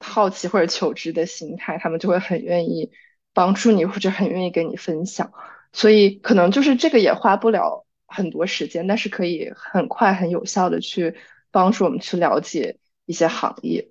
[0.00, 2.90] 好奇或者求知的心态，他们就会很愿意
[3.32, 5.32] 帮助你，或者很愿意跟你分享。
[5.72, 11.16] 所以可能就是这个也花不了很多时间，但是可以很快很有效的去
[11.50, 13.88] 帮助我们去了解一些行业。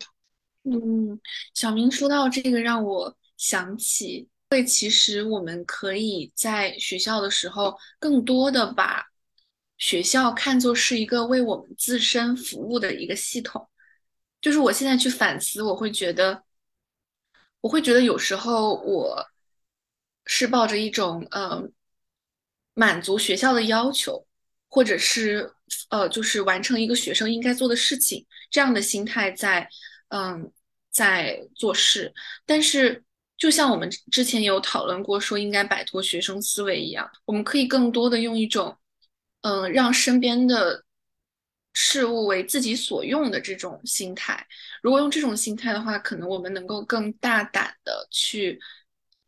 [0.65, 1.19] 嗯，
[1.55, 9.03] 小明说到这个，让我想起，会其实我们可以在学校的时候，更多的把
[9.83, 13.67] 学校看作是一个为我们自身服务的一个系统。
[14.39, 16.41] 就是我现在去反思，我会觉得，
[17.59, 19.27] 我会觉得有时候我
[20.25, 21.69] 是抱着一种嗯
[22.73, 24.25] 满足学校的要求，
[24.69, 25.51] 或者是
[25.89, 29.67] 呃就是完成一个学生应该做的事情这样的心态在
[30.07, 30.49] 嗯
[30.91, 32.13] 在做事。
[32.45, 33.03] 但是
[33.35, 38.77] 就像我们之前有讨论过，说应该摆脱学生思维一样，我们可以更多的用一种
[39.43, 40.83] 嗯让身边的。
[41.75, 44.45] 事物为自己所用的这种心态，
[44.83, 48.59] 如果用这种心态的话，可能我们能够更大胆的去，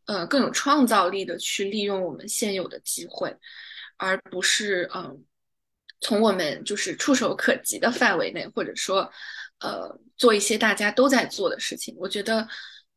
[0.04, 3.36] 呃，更有创造力的去利用我们现有的机会，
[3.96, 5.24] 而不是嗯，
[6.00, 9.10] 从我们就是触手可及的范围内，或者说，
[9.58, 11.96] 呃，做一些大家都在做的事情。
[11.98, 12.46] 我觉得，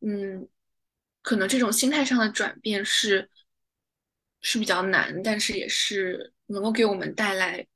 [0.00, 0.48] 嗯，
[1.22, 3.28] 可能这种心态上的转变是
[4.40, 7.66] 是比较难，但是也是能够给我们带来。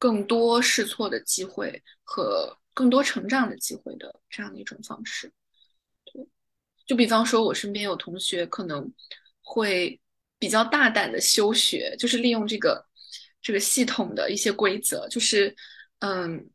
[0.00, 5.32] 更多试错的机会和更多成长的机会的这样的一种方式，
[6.04, 6.24] 对，
[6.86, 8.92] 就比方说，我身边有同学可能
[9.42, 10.00] 会
[10.38, 12.86] 比较大胆的休学，就是利用这个
[13.42, 15.52] 这个系统的一些规则，就是
[15.98, 16.48] 嗯，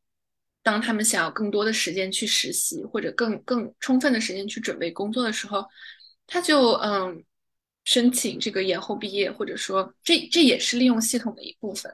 [0.61, 5.65] 当他们想要更多的时间去实习，或者更更充分的时间去准备工作的时候，
[6.25, 7.21] 他就嗯
[7.85, 11.93] 申请这个延后毕业，或者说这这也是利用系统的一部分，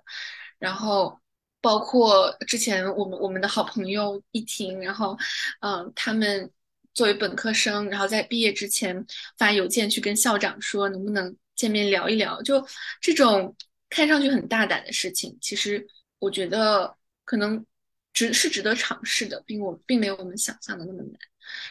[0.58, 1.20] 然后。
[1.62, 5.18] 包括之前我们我们的好朋友一婷，然后，
[5.60, 6.50] 嗯，他们
[6.94, 9.06] 作为本科生，然后在毕业之前
[9.38, 12.66] 发邮件去跟校长说能不能见面聊一聊，就
[13.02, 13.54] 这种
[13.90, 15.86] 看上去很大胆的事情，其实
[16.20, 17.66] 我觉得可能
[18.14, 21.14] 值是值得尝试的，并我并没有我们想象的那么难。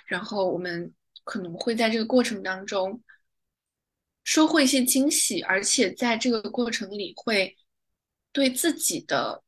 [0.05, 0.93] 然后我们
[1.25, 3.01] 可能会在这个过程当中
[4.29, 7.57] 收获一些惊喜，而且在这个过程里会
[8.31, 9.43] 对自己的。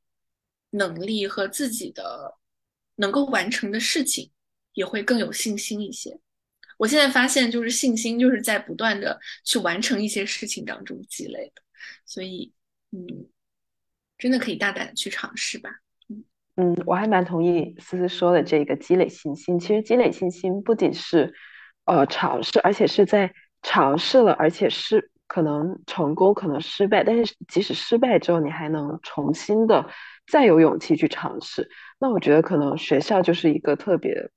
[0.72, 2.36] 能力和自己的
[2.94, 4.30] 能够完成的事情，
[4.72, 6.16] 也会更有信心一些。
[6.78, 11.62] 我现在发现，就是信心就是在不断的去完成一些事情当中积累的，
[12.06, 12.52] 所以，
[12.92, 13.26] 嗯，
[14.16, 15.70] 真的可以大胆的去尝试吧。
[16.08, 16.24] 嗯
[16.54, 19.58] 嗯，我还蛮同意思思说的这个积累信心。
[19.58, 21.34] 其实积累信心不仅是
[21.84, 29.86] 呃尝试，而且是在尝试了，而且是可能成功，可能失败，但是即使失败之后，你还能重新的。
[30.26, 34.30] 再有勇气去尝试，那我觉得可能学校就是一个特别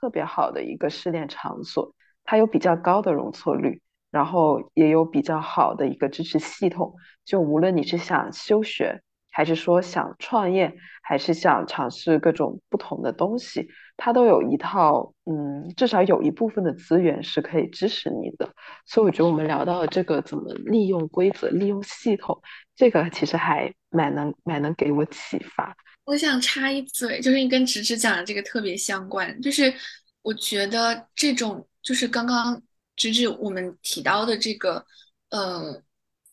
[0.00, 6.94] 特别好的一个试炼场所，它有比较高的容错率，然后也有比较好的一个支持系统。
[7.24, 9.02] 就无论你是想休学，
[9.40, 18.50] 还是说想创业，还是想尝试各种不同的东西，它都有一套，嗯，至少有一部分的资源是可以支持你的。
[18.84, 22.38] 所以我觉得我们聊到了这个怎么利用规则、利用系统，
[22.76, 23.72] 这个其实还。
[23.92, 25.76] 蛮能蛮能给我启发。
[26.04, 29.42] 我想插一嘴，就是你跟直直讲的这个特别相关。
[29.42, 29.74] 就是
[30.22, 32.62] 我觉得这种，就是刚刚
[32.94, 34.86] 直直我们提到的这个，
[35.30, 35.82] 呃，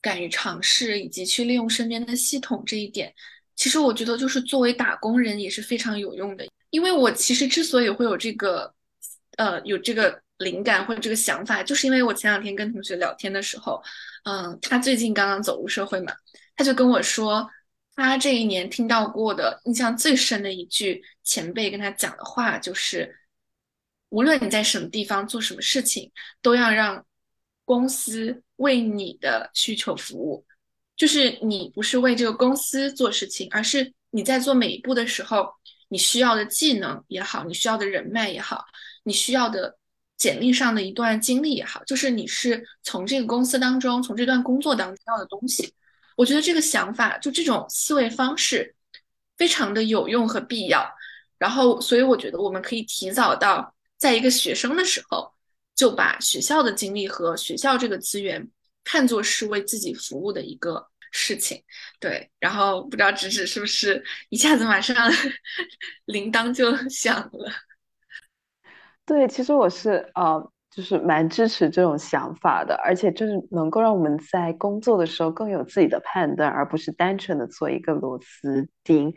[0.07, 3.13] 敢于尝试以及去利用身边的系统这一点，
[3.57, 6.47] 其实我觉得就是作为打工人也是非常有用的。
[6.69, 8.73] 因为我其实之所以会有这个，
[9.37, 13.83] 呃，有这个灵感或者这个想法，就是因为我前两天跟同学聊天的时候，
[14.23, 16.13] 嗯，他最近刚刚走入社会嘛。
[16.55, 17.49] 他就跟我说，
[17.95, 23.13] 他这一年听到过的印象最深的一句前辈跟他讲的话，就是
[24.09, 27.05] 无论你在什么地方做什么事情，都要让
[27.67, 30.45] 公司为你的需求服务。
[30.95, 35.49] 就是你不是为这个公司做事情，而是你在做每一步的时候，
[35.89, 38.63] 你需要的技能也好，你需要的人脉也好，
[39.03, 39.77] 你需要的
[40.15, 45.73] 简历上的一段经历也好，就是你是从这个公司当中，从这段工作当中要的东西。
[46.15, 48.73] 我觉得这个想法，就这种思维方式，
[49.37, 50.89] 非常的有用和必要。
[51.37, 55.31] 然后，所以我觉得我们可以提早到在一个学生的时候，
[55.77, 58.45] 就把学校的经历和学校这个资源
[58.83, 61.63] 看作是为自己服务的一个事情。
[62.01, 65.09] 对，然后不知道直指是不是一下子马上
[66.05, 67.51] 铃铛就响了？
[69.05, 70.51] 对，其实我是呃。
[70.69, 79.11] 就是蛮支持这种想法的，而且就是能够让我们在工作的时候更有自己的判断，而不是单纯的做一个螺丝钉，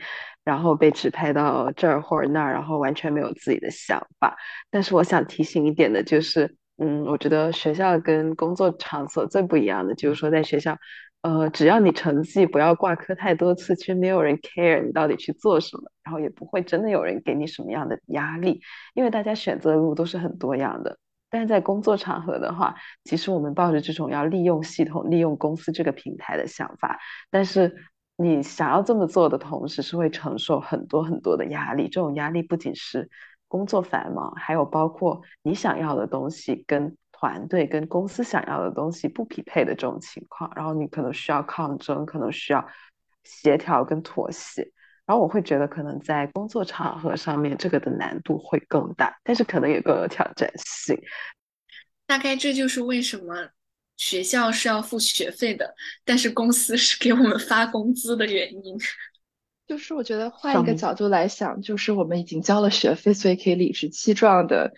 [0.44, 4.36] 然后被指派到这儿或者那儿，然后完全没有自己的想法。
[4.70, 10.76] 但是我想提醒一点的就是，嗯，我觉得学校跟工作场所最不一样的就是说，在学校，
[11.22, 18.60] 呃，只要你成绩不要挂科太多次，其实没有人 care 你到底去做什么，然后也不会真的有人给你什么样的压力，
[18.94, 20.98] 因为大家选择的路都是很多样的。
[21.32, 22.74] 但是在工作场合的话，
[23.04, 26.98] 其实我们抱着这种要利用系统、利用公司这个平台的想法，
[27.30, 27.72] 但是
[28.22, 31.88] 你想要这么做的同时，是会承受很多很多的压力。
[31.88, 33.08] 这种压力不仅是
[33.48, 42.66] 工作繁忙，还有包括你想要的东西跟团队、跟公司想要的东西不匹配的这种情况，然后你可能需要抗争，可能需要
[43.24, 44.70] 协调跟妥协。
[45.06, 50.96] 然后我会觉得，可能在工作场合上面，这个的难度会更大，但是可能也更有挑战性。
[52.06, 53.48] 大概这就是为什么
[54.00, 55.74] 学校是要付学费的，
[56.06, 58.78] 但是公司是给我们发工资的原因。
[59.68, 64.72] 就是我觉得换一个角度来想，就是我们已经交了学费，所以可以理直气壮的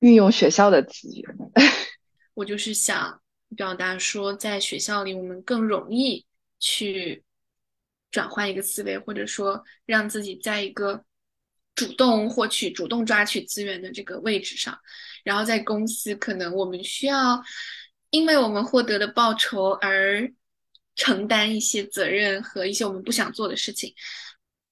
[0.00, 1.36] 运用学校的资源。
[2.34, 3.20] 我就是想
[3.56, 6.26] 表达说，在学校里，我们更容易
[6.58, 7.22] 去。
[8.10, 11.04] 转换一个思维，或者说让自己在一个
[11.74, 14.78] 主动获取、主动抓取资源的这个位置上，
[15.24, 17.42] 然后在公司，可能我们需要
[18.14, 20.30] 因为我们获得的报酬而
[20.94, 23.92] 承担一些责任和一些我们不想做的事情。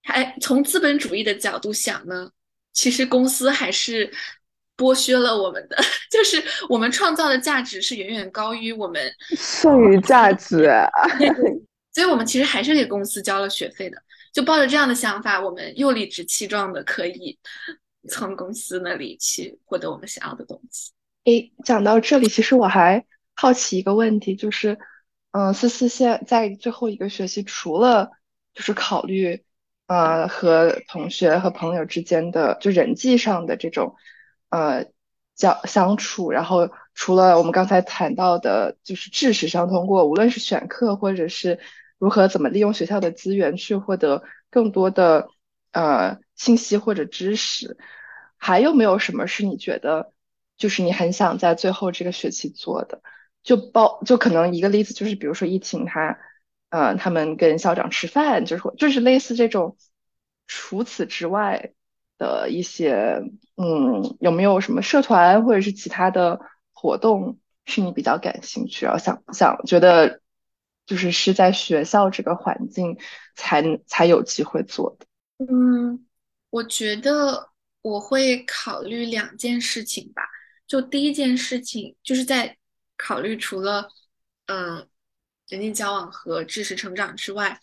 [0.04, 2.30] 还从资本主义的角度想呢，
[2.72, 4.08] 其实公司还是
[4.76, 5.76] 剥削了我们的，
[6.08, 10.70] 就是我们创造的价值是远远高于我们 剩余价值。
[11.92, 14.00] 所以我们其实还是给公司交了学费的，
[14.32, 17.36] 就抱着这样的想法，我们又理直气壮的可以
[18.08, 20.92] 从公司那里去获得我们想要的东西。
[21.24, 23.04] 诶，讲到这里，其实我还
[23.34, 24.78] 好奇一个问题，就是，
[25.32, 28.10] 嗯，思思现在最后一个学期，除了
[28.54, 29.44] 就是考虑，
[29.86, 33.96] 呃，和同学和朋友之间的就人际上的这种，
[34.50, 34.86] 呃，
[35.34, 36.70] 交相处，然后。
[36.94, 41.58] 除了我们刚才谈到的，就是知识上通过，无论是选课或者是
[41.96, 45.30] 如何怎么利用学校的资源去获得更多的
[45.72, 47.78] 呃信息或者知识，
[48.36, 50.12] 还有没有什么是你觉得
[50.58, 53.00] 就是你很想在最后这个学期做的？
[53.42, 56.18] 就包就可能一个例子就是，比如说疫情他
[56.70, 59.76] 呃他们跟校长吃饭，就是就是类似这种。
[60.48, 61.72] 除此之外
[62.18, 63.22] 的一些
[63.56, 66.40] 嗯，有没有什么社团或者是其他的？
[66.74, 70.20] 活动是你比较感兴趣，然后想想觉得
[70.84, 72.98] 就是是在学校这个环境
[73.36, 75.06] 才才有机会做的。
[75.46, 76.04] 嗯，
[76.50, 77.50] 我觉得
[77.82, 80.24] 我会考虑两件事情吧。
[80.66, 82.56] 就第一件事情，就是在
[82.96, 83.88] 考虑除了
[84.46, 84.88] 嗯
[85.48, 87.60] 人际交往和知识成长之外，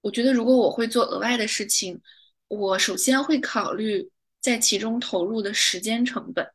[0.00, 2.00] 我觉得如果我会做额外的事情，
[2.48, 6.46] 我首先会考虑在其中投入的时间成本。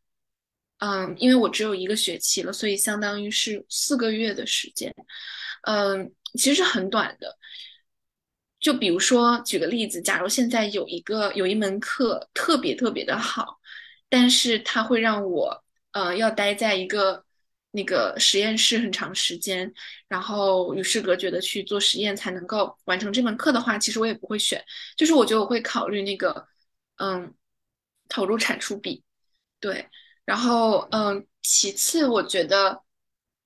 [0.80, 4.94] 嗯，因为我只有一个学期了，所以相当于是四个月的时间。
[5.62, 7.38] 嗯，其实很短的。
[8.60, 13.60] 就比如说，举个例子，假如现在有一个有一门课特别特别的好，
[14.10, 17.26] 但是它会让我呃要待在一个
[17.76, 19.74] 那个实验室很长时间，
[20.08, 24.64] 然后与世隔绝的去做实验才能够完成这门课的话，其实我也不会选。
[24.96, 26.48] 就是我觉得我会考虑那个
[26.98, 27.34] 嗯
[28.08, 29.04] 投入产出比，
[29.60, 29.90] 对。
[30.24, 32.82] 然后，嗯，其次，我觉得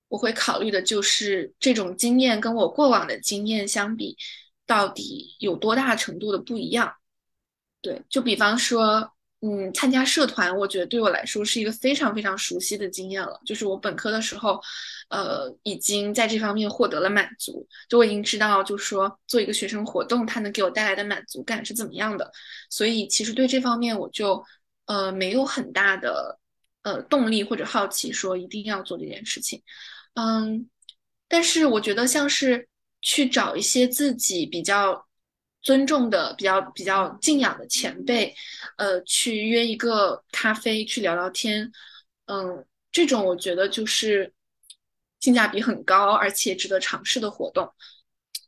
[0.08, 4.16] 我会考虑的就是这种经验跟我过往的经验相比，
[4.66, 6.94] 到底有多大程度的不一样？
[7.80, 13.40] 对，就比方说，嗯，参加社团，我觉得对我来说是一个非常非常熟悉的经验了。
[13.44, 14.60] 就是我本科的时候，
[15.10, 22.30] 呃，已经在这方面获得了满足，就我已经知道，就是说做一个学生活动，它能给我带来的满足感是怎么样的。
[22.68, 24.44] 所以，其实对这方面，我就。
[24.90, 26.38] 呃，没有很大的
[26.80, 29.62] 呃动力或者好奇说一定要做这件事情。
[30.14, 30.66] 嗯，
[31.28, 32.66] 但是我觉得像是
[33.02, 35.06] 去找一些自己比较
[35.62, 38.34] 尊重的、比较比较敬仰的前辈，
[38.76, 41.70] 呃，去约一个咖啡去聊聊天，
[42.26, 44.32] 嗯，这种我觉得就是
[45.20, 47.72] 性价比很高而且值得尝试的活动。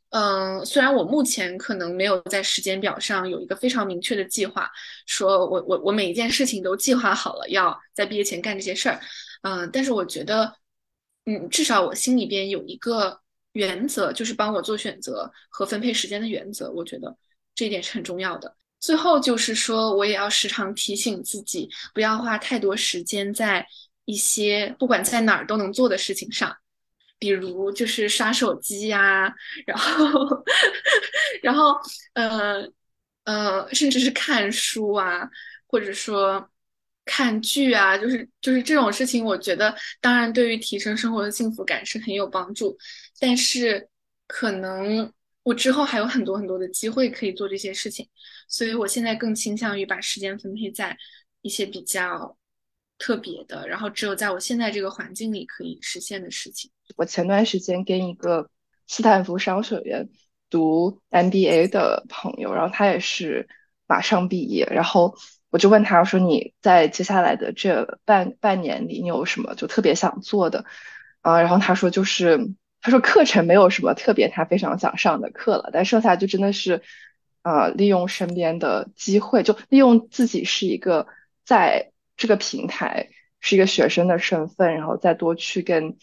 [0.09, 4.69] 嗯，虽然我目前可能没有在时间表上有一个非常明确的计划，
[5.05, 8.99] 说我我我每一件事情都计划好了要在毕业前干这些事儿，
[9.43, 10.53] 嗯，但是我觉得，
[11.25, 13.21] 嗯，至少我心里边有一个
[13.53, 17.15] 原则，就是帮我做选择和分配时间的原则，我觉得
[17.55, 18.55] 这一点是很重要的。
[18.79, 23.65] 最后就是说，我也要时常提醒自己，不要花太多时间在
[24.05, 26.55] 一些不管在哪儿都能做的事情上。
[27.19, 29.31] 比如就是刷手机呀，
[29.67, 30.43] 然后，
[31.43, 31.75] 然后，
[32.13, 32.67] 呃，
[33.25, 35.29] 呃，甚至是看书啊，
[35.67, 36.49] 或者说
[37.05, 42.77] 看剧啊，就是就是这种事情，我觉得当然对于提升生活的幸福感是很有帮助，
[43.19, 43.89] 但是
[44.27, 45.11] 可能
[45.43, 48.07] 我之后还有很多很多的机会可以做这些事情，
[48.47, 50.95] 所以我现在更倾向于把时间分配在
[51.41, 52.37] 一些比较
[52.97, 56.69] 特别的，然后只有在我现在这个环境里可以实现的事情。
[56.95, 58.49] 我前段时间跟一个
[58.87, 60.07] 斯坦福商学院
[60.49, 63.49] 读 MBA 的朋友，然后他也是
[63.87, 65.15] 马上毕业，然后
[65.51, 70.65] 我就问他，我说你在接下来的这半半年里，你有什么就特别想做的
[71.21, 71.39] 啊？
[71.41, 72.39] 然后他说就是
[72.81, 76.81] 他说课程没有什么特别他非常想上的课了，但剩下就真的是
[77.43, 81.05] 啊，利用身边的机会，就利用自己是一个
[81.45, 85.97] 在这个平台是一个学生的身份，然后再多去跟。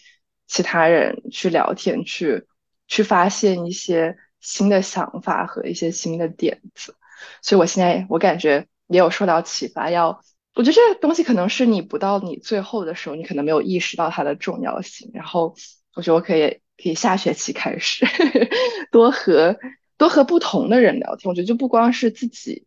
[0.51, 2.47] 其他人去聊天，去
[2.87, 6.97] 去发现一些新的想法和一些新的点子，
[7.43, 9.91] 所以我现在我感觉也有受到启发。
[9.91, 10.21] 要
[10.55, 15.11] 我觉得这个东西可能是你不到你最后的时候，你可能没有意识到它的重要性。
[15.15, 15.55] 然后
[15.95, 18.05] 我觉得我可以可以下学期开始
[18.91, 19.57] 多和
[19.97, 21.31] 多和不同的人聊天。
[21.31, 22.67] 我觉得就不光是自己。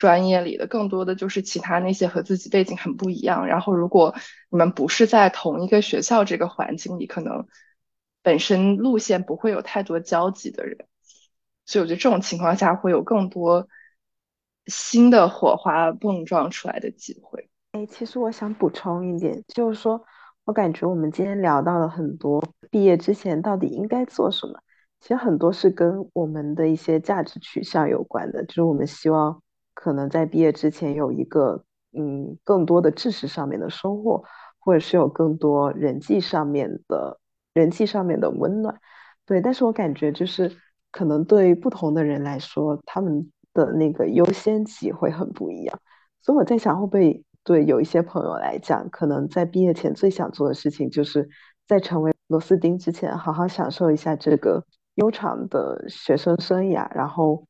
[0.00, 4.14] 专业里的更多的就是其他那些和自己背景很不一样，然后如果
[4.48, 7.46] 你们不是在同一个学校这个环境里，可能
[8.22, 10.86] 本身路线不会有太多交集的人，
[11.66, 13.68] 所以我觉得这种情况下会有更多
[14.66, 17.48] 新的火花碰撞出来的机会。
[17.72, 20.02] 哎，其实我想补充一点，就是说
[20.44, 24.60] 我感觉我们今天聊到了很多毕业之前到底应该做什么，
[25.00, 29.42] 其实很多是跟我们的一些价值取向有关的，就是我们希望。
[29.72, 31.64] 可能在毕业之前有一个
[31.96, 34.22] 嗯更多的知识上面的收获，
[34.58, 37.18] 或者是有更多人际上面的
[37.54, 38.78] 人际上面的温暖，
[39.24, 39.40] 对。
[39.40, 40.54] 但是我感觉就是
[40.90, 45.80] 可能对不同的人来说，他们的那个优先级会很不一样。
[46.22, 51.28] 所以我在想，会不会对有一些朋友来讲，可能在毕业前最想做的事情，就是
[51.66, 57.46] 在成为螺丝钉之前，好好享受一下这个悠长的学生生涯，然后。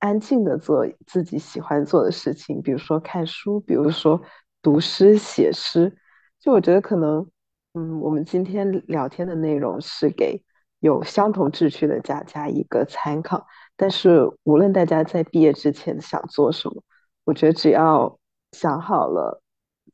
[0.00, 4.22] 安静的做自己喜欢做的事情，比如说看书，比如说
[4.62, 5.92] 读诗写诗。
[6.38, 7.28] 就我觉得可能，
[7.74, 10.40] 嗯，我们今天聊天的内容是给
[10.78, 13.44] 有相同志趣的大家一个参考。
[13.78, 16.82] 但是无论大家在毕业之前想做什么，
[17.24, 18.18] 我觉得只要
[18.52, 19.40] 想好了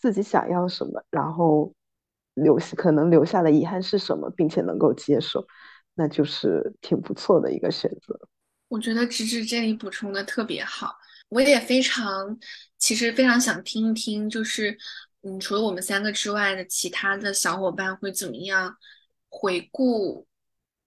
[0.00, 1.72] 自己想要什么，然后
[2.32, 5.46] 留可能留下的遗憾是什么，并且能够接受，
[5.94, 8.18] 那就是挺不错的一个选择。
[8.68, 10.96] 我觉得直直这里补充的特别好，
[11.28, 12.38] 我也非常，
[12.78, 14.76] 其实非常想听一听，就是，
[15.22, 18.74] 嗯，除了我们三个之外的其他的小伙伴会怎么样
[19.28, 20.26] 回顾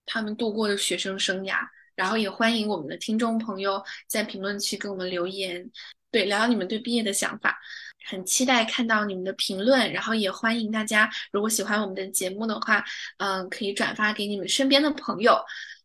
[0.04, 1.60] 他们度过的学生生涯，
[1.98, 5.68] 然后也欢迎我们的听众朋友在评论区给我们留言，
[6.12, 7.58] 对，聊聊你们对毕业的想法，
[8.06, 12.84] 很期待看到你们的评论，然后也欢迎大家，如果喜欢我们的节目的话，
[13.16, 15.36] 嗯，可以转发给你们身边的朋友。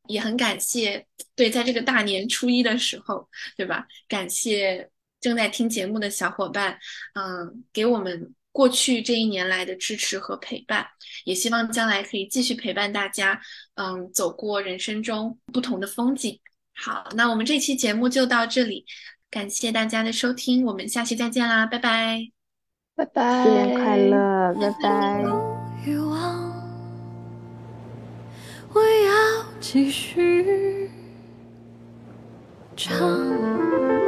[0.10, 3.88] 也很感谢，对，在这个大年初一的时候，对吧？
[4.10, 4.90] 感谢
[5.22, 6.78] 正在听节目的小伙伴，
[7.16, 10.88] 嗯，给我们过去这一年来的支持和陪伴，
[11.26, 13.42] 也希望将来可以继续陪伴大家，
[13.76, 16.40] 嗯，走过人生中不同的风景。
[16.76, 18.86] 好，那我们这期节目就到这里，
[19.30, 22.30] 感谢大家的收听，我们下期再见啦，拜拜，
[22.96, 25.24] 拜拜，新年快乐，拜拜。
[28.76, 30.90] 我要继续
[32.76, 34.03] 唱。